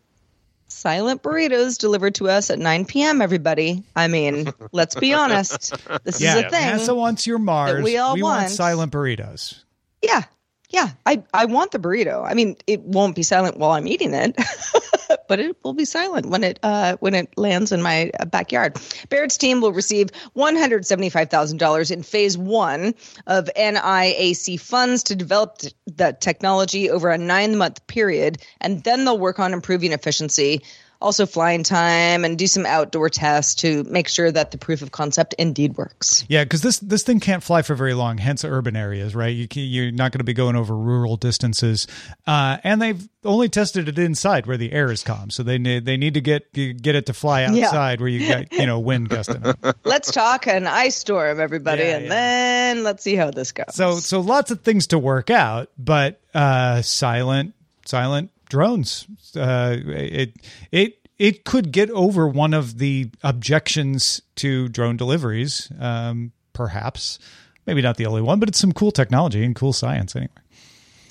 silent 0.68 1.22
burritos 1.22 1.78
delivered 1.78 2.14
to 2.16 2.28
us 2.28 2.48
at 2.50 2.58
9 2.58 2.84
p.m. 2.84 3.20
Everybody, 3.20 3.82
I 3.96 4.08
mean, 4.08 4.52
let's 4.72 4.94
be 4.94 5.12
honest. 5.12 5.72
This 6.04 6.20
Yeah, 6.20 6.36
is 6.38 6.44
a 6.44 6.50
thing. 6.50 6.68
NASA 6.68 6.96
wants 6.96 7.26
your 7.26 7.38
Mars. 7.38 7.82
we 7.82 7.98
all 7.98 8.12
want. 8.12 8.22
want. 8.22 8.50
silent 8.50 8.92
burritos. 8.92 9.62
Yeah. 10.02 10.22
Yeah. 10.70 10.90
I, 11.04 11.22
I 11.34 11.46
want 11.46 11.72
the 11.72 11.78
burrito. 11.80 12.24
I 12.24 12.34
mean, 12.34 12.56
it 12.66 12.80
won't 12.82 13.16
be 13.16 13.22
silent 13.24 13.56
while 13.56 13.72
I'm 13.72 13.88
eating 13.88 14.14
it, 14.14 14.36
but 15.30 15.38
it 15.38 15.56
will 15.62 15.74
be 15.74 15.84
silent 15.84 16.26
when 16.26 16.42
it 16.42 16.58
uh, 16.64 16.96
when 16.98 17.14
it 17.14 17.38
lands 17.38 17.70
in 17.70 17.80
my 17.80 18.10
uh, 18.18 18.24
backyard. 18.24 18.76
Barrett's 19.10 19.38
team 19.38 19.60
will 19.60 19.72
receive 19.72 20.08
$175,000 20.36 21.90
in 21.92 22.02
phase 22.02 22.36
one 22.36 22.96
of 23.28 23.48
NIAC 23.56 24.58
funds 24.58 25.04
to 25.04 25.14
develop 25.14 25.58
the 25.86 26.16
technology 26.18 26.90
over 26.90 27.10
a 27.10 27.16
nine 27.16 27.56
month 27.56 27.86
period. 27.86 28.42
And 28.60 28.82
then 28.82 29.04
they'll 29.04 29.20
work 29.20 29.38
on 29.38 29.52
improving 29.52 29.92
efficiency, 29.92 30.62
also 31.00 31.26
flying 31.26 31.62
time, 31.62 32.24
and 32.24 32.38
do 32.38 32.46
some 32.46 32.66
outdoor 32.66 33.08
tests 33.08 33.54
to 33.56 33.84
make 33.84 34.08
sure 34.08 34.30
that 34.30 34.50
the 34.50 34.58
proof 34.58 34.82
of 34.82 34.90
concept 34.90 35.34
indeed 35.38 35.76
works. 35.76 36.24
Yeah, 36.28 36.44
because 36.44 36.62
this 36.62 36.78
this 36.80 37.02
thing 37.02 37.20
can't 37.20 37.42
fly 37.42 37.62
for 37.62 37.74
very 37.74 37.94
long. 37.94 38.18
Hence, 38.18 38.44
urban 38.44 38.76
areas, 38.76 39.14
right? 39.14 39.34
You 39.34 39.48
can, 39.48 39.62
you're 39.62 39.90
not 39.92 40.12
going 40.12 40.18
to 40.18 40.24
be 40.24 40.34
going 40.34 40.56
over 40.56 40.76
rural 40.76 41.16
distances, 41.16 41.86
uh, 42.26 42.58
and 42.64 42.80
they've 42.82 43.08
only 43.24 43.48
tested 43.48 43.88
it 43.88 43.98
inside 43.98 44.46
where 44.46 44.56
the 44.56 44.72
air 44.72 44.90
is 44.90 45.02
calm. 45.02 45.30
So 45.30 45.42
they 45.42 45.58
need 45.58 45.84
they 45.84 45.96
need 45.96 46.14
to 46.14 46.20
get 46.20 46.52
get 46.52 46.94
it 46.94 47.06
to 47.06 47.12
fly 47.12 47.42
Yeah. 47.46 47.66
outside 47.66 48.00
where 48.00 48.08
you 48.08 48.26
got 48.28 48.52
you 48.52 48.66
know 48.66 48.78
wind 48.80 49.08
gusting. 49.08 49.42
let's 49.84 50.10
talk 50.12 50.46
an 50.46 50.66
ice 50.66 50.96
storm, 50.96 51.40
everybody, 51.40 51.82
Yeah, 51.82 51.96
and 51.96 52.04
yeah. 52.04 52.10
then 52.10 52.82
let's 52.84 53.02
see 53.02 53.16
how 53.16 53.30
this 53.30 53.52
goes. 53.52 53.74
So 53.74 53.96
so 53.96 54.20
lots 54.20 54.50
of 54.50 54.60
things 54.62 54.86
to 54.88 54.98
work 54.98 55.30
out, 55.30 55.70
but 55.78 56.20
uh, 56.34 56.82
silent 56.82 57.54
silent 57.86 58.30
drones. 58.50 59.06
Uh, 59.34 59.76
it 59.86 60.34
it 60.70 61.08
it 61.18 61.44
could 61.44 61.72
get 61.72 61.88
over 61.90 62.28
one 62.28 62.52
of 62.52 62.78
the 62.78 63.10
objections 63.22 64.20
to 64.36 64.68
drone 64.68 64.98
deliveries, 64.98 65.72
um, 65.80 66.32
perhaps. 66.52 67.18
Maybe 67.66 67.82
not 67.82 67.96
the 67.96 68.06
only 68.06 68.22
one, 68.22 68.40
but 68.40 68.48
it's 68.48 68.58
some 68.58 68.72
cool 68.72 68.90
technology 68.90 69.44
and 69.44 69.54
cool 69.54 69.72
science 69.72 70.16
anyway. 70.16 70.32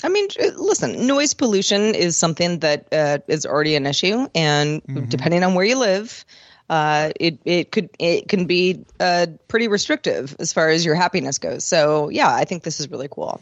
I 0.04 0.10
mean, 0.10 0.28
uh, 0.39 0.52
listen, 0.56 1.08
noise 1.08 1.34
pollution 1.34 1.95
is 1.95 2.15
something 2.17 2.60
that 2.60 2.88
uh, 2.91 3.19
is 3.28 3.45
already 3.45 3.75
an 3.75 3.86
issue, 3.86 4.28
and 4.34 4.82
depending 5.10 5.43
on 5.43 5.56
where 5.56 5.65
you 5.65 5.78
live, 5.78 6.25
uh, 6.69 7.12
it 7.19 7.39
it 7.45 7.71
could 7.71 7.89
it 7.99 8.28
can 8.30 8.45
be 8.45 8.84
uh, 8.99 9.28
pretty 9.47 9.67
restrictive 9.67 10.36
as 10.39 10.54
far 10.54 10.69
as 10.69 10.86
your 10.86 10.95
happiness 10.95 11.38
goes. 11.38 11.63
So 11.65 12.10
yeah, 12.10 12.34
I 12.34 12.45
think 12.45 12.63
this 12.63 12.80
is 12.80 12.89
really 12.89 13.10
cool. 13.10 13.41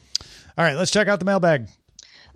All 0.58 0.66
right, 0.66 0.76
let's 0.76 0.92
check 0.92 1.08
out 1.08 1.20
the 1.20 1.26
mailbag. 1.26 1.68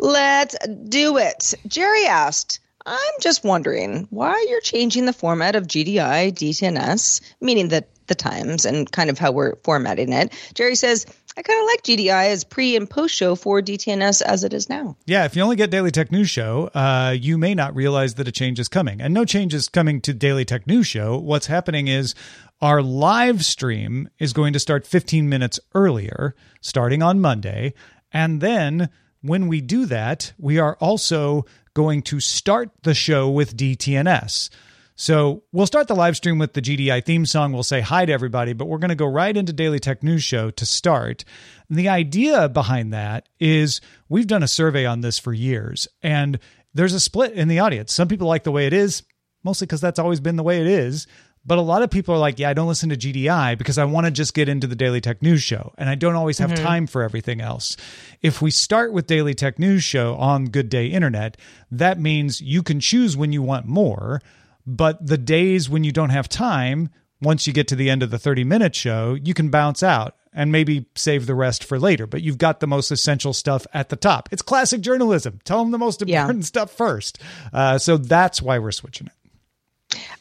Let's 0.01 0.55
do 0.67 1.17
it. 1.17 1.53
Jerry 1.67 2.07
asked, 2.07 2.59
I'm 2.87 3.13
just 3.21 3.43
wondering 3.43 4.07
why 4.09 4.45
you're 4.49 4.61
changing 4.61 5.05
the 5.05 5.13
format 5.13 5.55
of 5.55 5.67
GDI 5.67 6.33
DTNS, 6.33 7.21
meaning 7.39 7.67
that 7.67 7.87
the 8.07 8.15
times 8.15 8.65
and 8.65 8.91
kind 8.91 9.11
of 9.11 9.19
how 9.19 9.31
we're 9.31 9.55
formatting 9.57 10.11
it. 10.11 10.33
Jerry 10.55 10.75
says, 10.75 11.05
I 11.37 11.43
kind 11.43 11.61
of 11.61 11.65
like 11.67 11.83
GDI 11.83 12.31
as 12.31 12.43
pre 12.43 12.75
and 12.75 12.89
post 12.89 13.15
show 13.15 13.35
for 13.35 13.61
DTNS 13.61 14.23
as 14.23 14.43
it 14.43 14.53
is 14.53 14.69
now. 14.69 14.97
Yeah, 15.05 15.25
if 15.25 15.35
you 15.35 15.43
only 15.43 15.55
get 15.55 15.69
Daily 15.69 15.91
Tech 15.91 16.11
News 16.11 16.29
Show, 16.29 16.71
uh, 16.73 17.15
you 17.17 17.37
may 17.37 17.53
not 17.53 17.75
realize 17.75 18.15
that 18.15 18.27
a 18.27 18.31
change 18.31 18.59
is 18.59 18.67
coming. 18.67 19.01
And 19.01 19.13
no 19.13 19.23
change 19.23 19.53
is 19.53 19.69
coming 19.69 20.01
to 20.01 20.13
Daily 20.13 20.45
Tech 20.45 20.65
News 20.65 20.87
Show. 20.87 21.17
What's 21.19 21.45
happening 21.45 21.87
is 21.87 22.15
our 22.59 22.81
live 22.81 23.45
stream 23.45 24.09
is 24.17 24.33
going 24.33 24.53
to 24.53 24.59
start 24.59 24.85
15 24.85 25.29
minutes 25.29 25.59
earlier, 25.75 26.35
starting 26.59 27.03
on 27.03 27.21
Monday. 27.21 27.75
And 28.11 28.41
then 28.41 28.89
when 29.21 29.47
we 29.47 29.61
do 29.61 29.85
that, 29.87 30.33
we 30.37 30.59
are 30.59 30.75
also 30.79 31.45
going 31.73 32.01
to 32.03 32.19
start 32.19 32.71
the 32.83 32.93
show 32.93 33.29
with 33.29 33.55
DTNS. 33.55 34.49
So 34.95 35.43
we'll 35.51 35.65
start 35.65 35.87
the 35.87 35.95
live 35.95 36.15
stream 36.15 36.37
with 36.37 36.53
the 36.53 36.61
GDI 36.61 37.03
theme 37.03 37.25
song. 37.25 37.53
We'll 37.53 37.63
say 37.63 37.81
hi 37.81 38.05
to 38.05 38.13
everybody, 38.13 38.53
but 38.53 38.67
we're 38.67 38.77
going 38.77 38.89
to 38.89 38.95
go 38.95 39.07
right 39.07 39.35
into 39.35 39.53
Daily 39.53 39.79
Tech 39.79 40.03
News 40.03 40.23
Show 40.23 40.51
to 40.51 40.65
start. 40.65 41.23
And 41.69 41.79
the 41.79 41.89
idea 41.89 42.49
behind 42.49 42.93
that 42.93 43.27
is 43.39 43.81
we've 44.09 44.27
done 44.27 44.43
a 44.43 44.47
survey 44.47 44.85
on 44.85 45.01
this 45.01 45.17
for 45.17 45.33
years, 45.33 45.87
and 46.03 46.37
there's 46.73 46.93
a 46.93 46.99
split 46.99 47.33
in 47.33 47.47
the 47.47 47.59
audience. 47.59 47.93
Some 47.93 48.09
people 48.09 48.27
like 48.27 48.43
the 48.43 48.51
way 48.51 48.67
it 48.67 48.73
is, 48.73 49.03
mostly 49.43 49.65
because 49.65 49.81
that's 49.81 49.99
always 49.99 50.19
been 50.19 50.35
the 50.35 50.43
way 50.43 50.61
it 50.61 50.67
is. 50.67 51.07
But 51.43 51.57
a 51.57 51.61
lot 51.61 51.81
of 51.81 51.89
people 51.89 52.13
are 52.13 52.19
like, 52.19 52.37
yeah, 52.37 52.49
I 52.49 52.53
don't 52.53 52.67
listen 52.67 52.89
to 52.89 52.95
GDI 52.95 53.57
because 53.57 53.79
I 53.79 53.85
want 53.85 54.05
to 54.05 54.11
just 54.11 54.35
get 54.35 54.47
into 54.47 54.67
the 54.67 54.75
Daily 54.75 55.01
Tech 55.01 55.23
News 55.23 55.41
Show 55.41 55.73
and 55.77 55.89
I 55.89 55.95
don't 55.95 56.15
always 56.15 56.37
have 56.37 56.53
time 56.53 56.85
for 56.85 57.01
everything 57.01 57.41
else. 57.41 57.75
If 58.21 58.43
we 58.43 58.51
start 58.51 58.93
with 58.93 59.07
Daily 59.07 59.33
Tech 59.33 59.57
News 59.57 59.83
Show 59.83 60.15
on 60.17 60.45
Good 60.45 60.69
Day 60.69 60.85
Internet, 60.87 61.37
that 61.71 61.99
means 61.99 62.41
you 62.41 62.61
can 62.61 62.79
choose 62.79 63.17
when 63.17 63.33
you 63.33 63.41
want 63.41 63.65
more. 63.65 64.21
But 64.67 65.03
the 65.05 65.17
days 65.17 65.67
when 65.67 65.83
you 65.83 65.91
don't 65.91 66.11
have 66.11 66.29
time, 66.29 66.89
once 67.23 67.47
you 67.47 67.53
get 67.53 67.67
to 67.69 67.75
the 67.75 67.89
end 67.89 68.03
of 68.03 68.11
the 68.11 68.19
30 68.19 68.43
minute 68.43 68.75
show, 68.75 69.15
you 69.15 69.33
can 69.33 69.49
bounce 69.49 69.81
out 69.81 70.15
and 70.33 70.51
maybe 70.51 70.85
save 70.95 71.25
the 71.25 71.35
rest 71.35 71.63
for 71.63 71.79
later. 71.79 72.05
But 72.05 72.21
you've 72.21 72.37
got 72.37 72.59
the 72.59 72.67
most 72.67 72.91
essential 72.91 73.33
stuff 73.33 73.65
at 73.73 73.89
the 73.89 73.95
top. 73.95 74.29
It's 74.31 74.43
classic 74.43 74.81
journalism. 74.81 75.39
Tell 75.43 75.57
them 75.57 75.71
the 75.71 75.79
most 75.79 76.03
Yeah. 76.05 76.21
important 76.21 76.45
stuff 76.45 76.69
first. 76.71 77.17
Uh, 77.51 77.79
so 77.79 77.97
that's 77.97 78.41
why 78.43 78.59
we're 78.59 78.71
switching 78.71 79.07
it. 79.07 79.13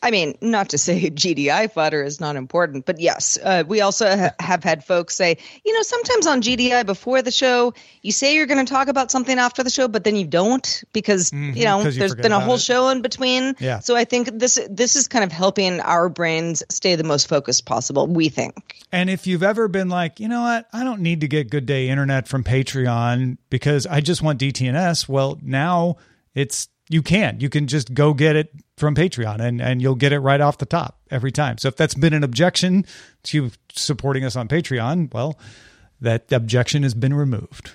I 0.02 0.10
mean, 0.10 0.36
not 0.40 0.70
to 0.70 0.78
say 0.78 1.10
GDI 1.10 1.72
fodder 1.72 2.02
is 2.02 2.20
not 2.20 2.36
important, 2.36 2.86
but 2.86 3.00
yes, 3.00 3.38
uh, 3.42 3.64
we 3.66 3.80
also 3.80 4.16
ha- 4.16 4.34
have 4.40 4.64
had 4.64 4.84
folks 4.84 5.14
say, 5.14 5.38
you 5.64 5.72
know, 5.72 5.82
sometimes 5.82 6.26
on 6.26 6.42
GDI 6.42 6.86
before 6.86 7.22
the 7.22 7.30
show, 7.30 7.74
you 8.02 8.12
say 8.12 8.34
you're 8.34 8.46
going 8.46 8.64
to 8.64 8.70
talk 8.70 8.88
about 8.88 9.10
something 9.10 9.38
after 9.38 9.62
the 9.62 9.70
show, 9.70 9.88
but 9.88 10.04
then 10.04 10.16
you 10.16 10.26
don't 10.26 10.84
because 10.92 11.32
you 11.32 11.64
know 11.64 11.82
you 11.82 11.90
there's 11.92 12.14
been 12.14 12.32
a 12.32 12.40
whole 12.40 12.54
it. 12.54 12.60
show 12.60 12.88
in 12.88 13.02
between. 13.02 13.54
Yeah. 13.58 13.80
So 13.80 13.96
I 13.96 14.04
think 14.04 14.30
this 14.32 14.58
this 14.70 14.96
is 14.96 15.08
kind 15.08 15.24
of 15.24 15.32
helping 15.32 15.80
our 15.80 16.08
brains 16.08 16.62
stay 16.70 16.96
the 16.96 17.04
most 17.04 17.28
focused 17.28 17.66
possible. 17.66 18.06
We 18.06 18.28
think. 18.28 18.78
And 18.92 19.10
if 19.10 19.26
you've 19.26 19.42
ever 19.42 19.68
been 19.68 19.88
like, 19.88 20.18
you 20.18 20.28
know 20.28 20.40
what, 20.40 20.66
I 20.72 20.82
don't 20.82 21.00
need 21.00 21.20
to 21.20 21.28
get 21.28 21.50
Good 21.50 21.66
Day 21.66 21.88
Internet 21.88 22.26
from 22.26 22.42
Patreon 22.42 23.38
because 23.50 23.86
I 23.86 24.00
just 24.00 24.22
want 24.22 24.40
DTNS, 24.40 25.08
well, 25.08 25.38
now 25.42 25.96
it's 26.34 26.68
you 26.90 27.02
can. 27.02 27.38
You 27.38 27.48
can 27.48 27.68
just 27.68 27.94
go 27.94 28.12
get 28.12 28.34
it 28.34 28.52
from 28.76 28.96
Patreon 28.96 29.40
and, 29.40 29.62
and 29.62 29.80
you'll 29.80 29.94
get 29.94 30.12
it 30.12 30.18
right 30.18 30.40
off 30.40 30.58
the 30.58 30.66
top 30.66 30.98
every 31.08 31.30
time. 31.30 31.56
So 31.56 31.68
if 31.68 31.76
that's 31.76 31.94
been 31.94 32.12
an 32.12 32.24
objection 32.24 32.84
to 33.24 33.52
supporting 33.72 34.24
us 34.24 34.34
on 34.34 34.48
Patreon, 34.48 35.14
well, 35.14 35.38
that 36.00 36.32
objection 36.32 36.82
has 36.82 36.94
been 36.94 37.14
removed. 37.14 37.70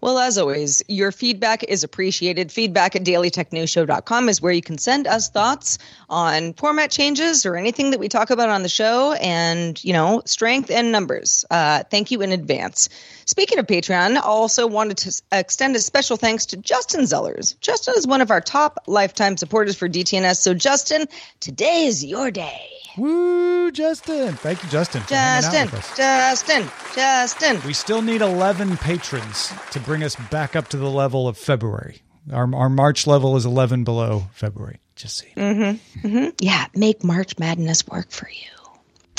Well, 0.00 0.18
as 0.18 0.38
always, 0.38 0.82
your 0.88 1.12
feedback 1.12 1.64
is 1.64 1.84
appreciated. 1.84 2.52
Feedback 2.52 2.96
at 2.96 3.04
dailytechnewsshow.com 3.04 4.28
is 4.28 4.40
where 4.40 4.52
you 4.52 4.62
can 4.62 4.78
send 4.78 5.06
us 5.06 5.30
thoughts 5.30 5.78
on 6.08 6.52
format 6.54 6.90
changes 6.90 7.46
or 7.46 7.56
anything 7.56 7.90
that 7.90 8.00
we 8.00 8.08
talk 8.08 8.30
about 8.30 8.48
on 8.48 8.62
the 8.62 8.68
show 8.68 9.12
and, 9.14 9.82
you 9.82 9.92
know, 9.92 10.22
strength 10.24 10.70
and 10.70 10.92
numbers. 10.92 11.44
Uh, 11.50 11.82
thank 11.90 12.10
you 12.10 12.22
in 12.22 12.32
advance. 12.32 12.88
Speaking 13.24 13.58
of 13.58 13.66
Patreon, 13.66 14.16
I 14.16 14.20
also 14.20 14.66
wanted 14.66 14.98
to 14.98 15.22
extend 15.32 15.74
a 15.74 15.80
special 15.80 16.16
thanks 16.16 16.46
to 16.46 16.56
Justin 16.56 17.02
Zellers. 17.02 17.58
Justin 17.60 17.94
is 17.96 18.06
one 18.06 18.20
of 18.20 18.30
our 18.30 18.40
top 18.40 18.84
lifetime 18.86 19.36
supporters 19.36 19.76
for 19.76 19.88
DTNS. 19.88 20.36
So, 20.36 20.54
Justin, 20.54 21.06
today 21.40 21.86
is 21.86 22.04
your 22.04 22.30
day. 22.30 22.75
Woo, 22.96 23.70
Justin. 23.72 24.34
Thank 24.34 24.62
you, 24.62 24.68
Justin. 24.70 25.02
for 25.02 25.14
out 25.14 25.42
Justin, 25.42 25.64
with 25.66 25.74
us. 25.74 25.96
Justin, 25.96 26.68
Justin. 26.94 27.60
We 27.66 27.72
still 27.72 28.02
need 28.02 28.22
11 28.22 28.76
patrons 28.78 29.52
to 29.72 29.80
bring 29.80 30.02
us 30.02 30.16
back 30.30 30.56
up 30.56 30.68
to 30.68 30.76
the 30.76 30.90
level 30.90 31.28
of 31.28 31.36
February. 31.36 32.02
Our, 32.32 32.52
our 32.54 32.68
March 32.68 33.06
level 33.06 33.36
is 33.36 33.44
11 33.44 33.84
below 33.84 34.28
February. 34.32 34.80
Just 34.96 35.18
so 35.18 35.26
you 35.36 35.54
know. 35.54 36.32
Yeah, 36.40 36.66
make 36.74 37.04
March 37.04 37.38
Madness 37.38 37.86
work 37.86 38.10
for 38.10 38.28
you. 38.28 38.56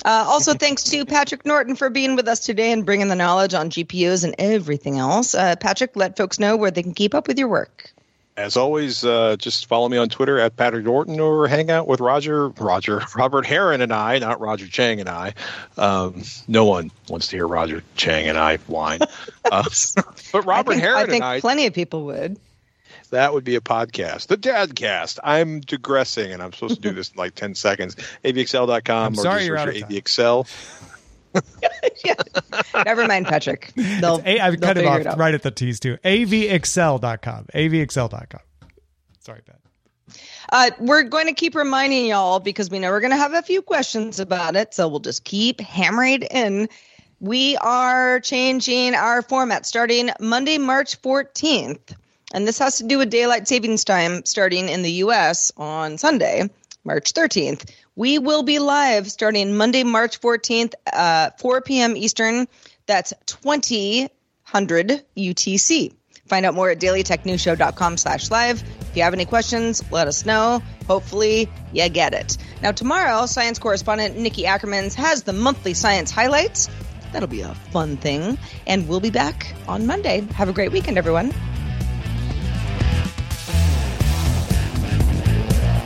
Uh, 0.03 0.25
also, 0.27 0.53
thanks 0.53 0.83
to 0.83 1.05
Patrick 1.05 1.45
Norton 1.45 1.75
for 1.75 1.89
being 1.89 2.15
with 2.15 2.27
us 2.27 2.39
today 2.39 2.71
and 2.71 2.85
bringing 2.85 3.09
the 3.09 3.15
knowledge 3.15 3.53
on 3.53 3.69
GPUs 3.69 4.23
and 4.23 4.33
everything 4.39 4.97
else. 4.97 5.35
Uh, 5.35 5.55
Patrick, 5.55 5.95
let 5.95 6.17
folks 6.17 6.39
know 6.39 6.55
where 6.55 6.71
they 6.71 6.81
can 6.81 6.93
keep 6.93 7.13
up 7.13 7.27
with 7.27 7.37
your 7.37 7.47
work. 7.49 7.91
As 8.37 8.55
always, 8.55 9.03
uh, 9.03 9.35
just 9.39 9.65
follow 9.65 9.89
me 9.89 9.97
on 9.97 10.09
Twitter 10.09 10.39
at 10.39 10.55
Patrick 10.55 10.85
Norton 10.85 11.19
or 11.19 11.47
hang 11.47 11.71
out 11.71 11.87
with 11.87 11.99
Roger, 11.99 12.49
Roger, 12.49 13.01
Robert 13.15 13.47
Heron 13.47 13.81
and 13.81 13.91
I, 13.91 14.19
not 14.19 14.39
Roger 14.39 14.67
Chang 14.67 14.99
and 14.99 15.09
I. 15.09 15.33
Um, 15.75 16.21
no 16.47 16.65
one 16.65 16.91
wants 17.09 17.29
to 17.29 17.37
hear 17.37 17.47
Roger 17.47 17.81
Chang 17.95 18.27
and 18.27 18.37
I 18.37 18.57
whine. 18.57 18.99
Uh, 19.49 19.63
but 20.33 20.45
Robert 20.45 20.71
I 20.71 20.73
think, 20.73 20.83
Heron 20.83 20.97
I 20.97 21.05
think 21.05 21.23
I, 21.23 21.39
plenty 21.39 21.67
of 21.67 21.73
people 21.73 22.03
would. 22.07 22.37
that 23.11 23.33
would 23.33 23.45
be 23.45 23.55
a 23.55 23.61
podcast. 23.61 24.27
The 24.27 24.35
Dadcast. 24.35 25.19
I'm 25.23 25.61
digressing 25.61 26.33
and 26.33 26.43
I'm 26.43 26.51
supposed 26.51 26.75
to 26.75 26.81
do 26.81 26.91
this 26.93 27.11
in 27.11 27.17
like 27.17 27.33
10 27.33 27.55
seconds. 27.55 27.95
avxl.com 28.25 28.73
I'm 28.91 29.13
or 29.13 29.15
sorry 29.15 29.35
just 29.37 29.47
you're 29.47 29.57
search 29.57 29.83
out 29.83 29.89
of 31.37 31.61
time. 31.61 31.71
AVXL. 31.83 32.85
Never 32.85 33.07
mind, 33.07 33.27
Patrick. 33.27 33.71
They'll, 33.75 34.21
A, 34.25 34.39
I've 34.39 34.59
they'll 34.59 34.67
cut 34.67 34.77
it 34.77 34.85
off 34.85 35.01
it 35.01 35.17
right 35.17 35.33
at 35.33 35.43
the 35.43 35.51
T's 35.51 35.79
too. 35.79 35.97
avxl.com. 36.03 37.45
avxl.com. 37.53 38.41
Sorry, 39.19 39.41
Pat. 39.45 39.59
Uh, 40.49 40.71
we're 40.79 41.03
going 41.03 41.27
to 41.27 41.33
keep 41.33 41.55
reminding 41.55 42.05
y'all 42.05 42.39
because 42.39 42.69
we 42.69 42.79
know 42.79 42.89
we're 42.89 43.01
going 43.01 43.11
to 43.11 43.17
have 43.17 43.33
a 43.33 43.41
few 43.41 43.61
questions 43.61 44.19
about 44.19 44.55
it. 44.55 44.73
So 44.73 44.87
we'll 44.87 44.99
just 44.99 45.23
keep 45.23 45.59
hammering 45.59 46.21
in. 46.23 46.69
We 47.19 47.57
are 47.57 48.19
changing 48.19 48.95
our 48.95 49.21
format 49.21 49.65
starting 49.65 50.11
Monday, 50.19 50.57
March 50.57 51.01
14th. 51.01 51.95
And 52.33 52.47
this 52.47 52.59
has 52.59 52.77
to 52.77 52.83
do 52.83 52.97
with 52.97 53.09
daylight 53.09 53.47
savings 53.47 53.83
time 53.83 54.23
starting 54.25 54.69
in 54.69 54.81
the 54.81 54.91
US 55.03 55.51
on 55.57 55.97
Sunday, 55.97 56.49
March 56.83 57.13
13th. 57.13 57.69
We 57.97 58.19
will 58.19 58.43
be 58.43 58.59
live 58.59 59.09
starting 59.09 59.57
Monday, 59.57 59.83
March 59.83 60.21
14th, 60.21 60.75
uh, 60.93 61.31
4 61.39 61.61
p.m. 61.61 61.97
Eastern. 61.97 62.47
That's 62.85 63.11
2000 63.25 64.11
UTC. 65.17 65.93
Find 66.27 66.45
out 66.45 66.53
more 66.53 66.69
at 66.69 66.79
dailytechnewsshow.com 66.79 67.97
slash 67.97 68.29
live. 68.29 68.61
If 68.81 68.95
you 68.95 69.01
have 69.01 69.15
any 69.15 69.25
questions, 69.25 69.83
let 69.91 70.07
us 70.07 70.27
know. 70.27 70.61
Hopefully 70.85 71.49
you 71.73 71.89
get 71.89 72.13
it. 72.13 72.37
Now 72.61 72.71
tomorrow, 72.71 73.25
science 73.25 73.57
correspondent 73.57 74.15
Nikki 74.15 74.43
Ackermans 74.43 74.93
has 74.93 75.23
the 75.23 75.33
monthly 75.33 75.73
science 75.73 76.11
highlights. 76.11 76.69
That'll 77.13 77.27
be 77.27 77.41
a 77.41 77.55
fun 77.71 77.97
thing. 77.97 78.37
And 78.67 78.87
we'll 78.87 78.99
be 78.99 79.09
back 79.09 79.55
on 79.67 79.87
Monday. 79.87 80.21
Have 80.35 80.49
a 80.49 80.53
great 80.53 80.71
weekend, 80.71 80.99
everyone. 80.99 81.33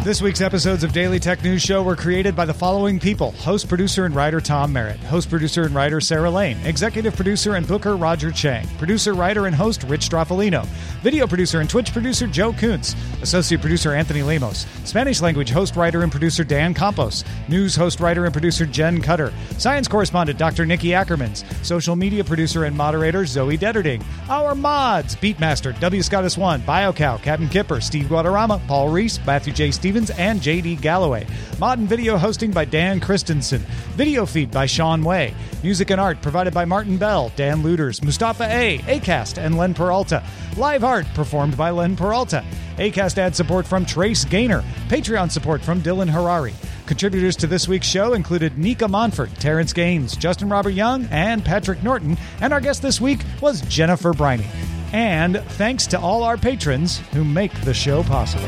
This 0.03 0.19
week's 0.19 0.41
episodes 0.41 0.83
of 0.83 0.93
Daily 0.93 1.19
Tech 1.19 1.43
News 1.43 1.61
Show 1.61 1.83
were 1.83 1.95
created 1.95 2.35
by 2.35 2.45
the 2.45 2.53
following 2.55 2.99
people. 2.99 3.33
Host, 3.33 3.69
producer, 3.69 4.03
and 4.05 4.15
writer 4.15 4.41
Tom 4.41 4.73
Merritt, 4.73 4.99
host, 5.01 5.29
producer, 5.29 5.61
and 5.61 5.75
writer 5.75 6.01
Sarah 6.01 6.31
Lane, 6.31 6.57
executive 6.65 7.15
producer 7.15 7.53
and 7.53 7.67
booker 7.67 7.95
Roger 7.95 8.31
Chang, 8.31 8.67
producer, 8.79 9.13
writer, 9.13 9.45
and 9.45 9.55
host 9.55 9.83
Rich 9.83 10.09
Stroffolino, 10.09 10.65
video 11.03 11.27
producer 11.27 11.59
and 11.59 11.69
Twitch 11.69 11.93
producer 11.93 12.25
Joe 12.25 12.51
Kuntz, 12.51 12.95
associate 13.21 13.61
producer 13.61 13.93
Anthony 13.93 14.23
Lemos, 14.23 14.65
Spanish 14.85 15.21
language 15.21 15.51
host, 15.51 15.75
writer, 15.75 16.01
and 16.01 16.11
producer 16.11 16.43
Dan 16.43 16.73
Campos, 16.73 17.23
news 17.47 17.75
host, 17.75 17.99
writer, 17.99 18.25
and 18.25 18.33
producer 18.33 18.65
Jen 18.65 19.03
Cutter, 19.03 19.31
science 19.59 19.87
correspondent 19.87 20.39
Dr. 20.39 20.65
Nikki 20.65 20.89
Ackermans, 20.89 21.43
social 21.63 21.95
media 21.95 22.23
producer 22.23 22.63
and 22.63 22.75
moderator 22.75 23.23
Zoe 23.23 23.55
Detterding, 23.55 24.03
our 24.29 24.55
mods 24.55 25.15
Beatmaster, 25.15 25.79
W. 25.79 26.01
Scottus 26.01 26.39
One, 26.39 26.59
BioCow, 26.61 27.21
Captain 27.21 27.47
Kipper, 27.47 27.79
Steve 27.81 28.07
Guadarrama, 28.07 28.65
Paul 28.65 28.89
Reese, 28.89 29.23
Matthew 29.27 29.53
J. 29.53 29.69
Stevens, 29.91 30.11
and 30.11 30.39
JD 30.39 30.79
Galloway. 30.79 31.27
Mod 31.59 31.79
and 31.79 31.89
video 31.89 32.17
hosting 32.17 32.51
by 32.51 32.63
Dan 32.63 33.01
Christensen. 33.01 33.59
Video 33.95 34.25
feed 34.25 34.49
by 34.49 34.65
Sean 34.65 35.03
Way. 35.03 35.33
Music 35.63 35.89
and 35.89 35.99
art 35.99 36.21
provided 36.21 36.53
by 36.53 36.63
Martin 36.63 36.95
Bell, 36.95 37.29
Dan 37.35 37.61
Looter, 37.61 37.91
Mustafa 38.01 38.45
A, 38.45 38.77
Acast, 38.85 39.37
and 39.37 39.57
Len 39.57 39.73
Peralta. 39.73 40.23
Live 40.55 40.85
art 40.85 41.05
performed 41.13 41.57
by 41.57 41.71
Len 41.71 41.97
Peralta. 41.97 42.41
Acast 42.77 43.17
ad 43.17 43.35
support 43.35 43.67
from 43.67 43.85
Trace 43.85 44.23
Gaynor. 44.23 44.63
Patreon 44.87 45.29
support 45.29 45.61
from 45.61 45.81
Dylan 45.81 46.09
Harari. 46.09 46.53
Contributors 46.85 47.35
to 47.35 47.47
this 47.47 47.67
week's 47.67 47.87
show 47.87 48.13
included 48.13 48.57
Nika 48.57 48.85
Monfort, 48.85 49.37
Terrence 49.39 49.73
Gaines, 49.73 50.15
Justin 50.15 50.47
Robert 50.47 50.69
Young, 50.69 51.05
and 51.11 51.43
Patrick 51.43 51.83
Norton. 51.83 52.17
And 52.39 52.53
our 52.53 52.61
guest 52.61 52.81
this 52.81 53.01
week 53.01 53.19
was 53.41 53.59
Jennifer 53.63 54.13
Briney. 54.13 54.47
And 54.93 55.41
thanks 55.41 55.85
to 55.87 55.99
all 55.99 56.23
our 56.23 56.37
patrons 56.37 56.99
who 57.11 57.25
make 57.25 57.51
the 57.65 57.73
show 57.73 58.03
possible. 58.03 58.47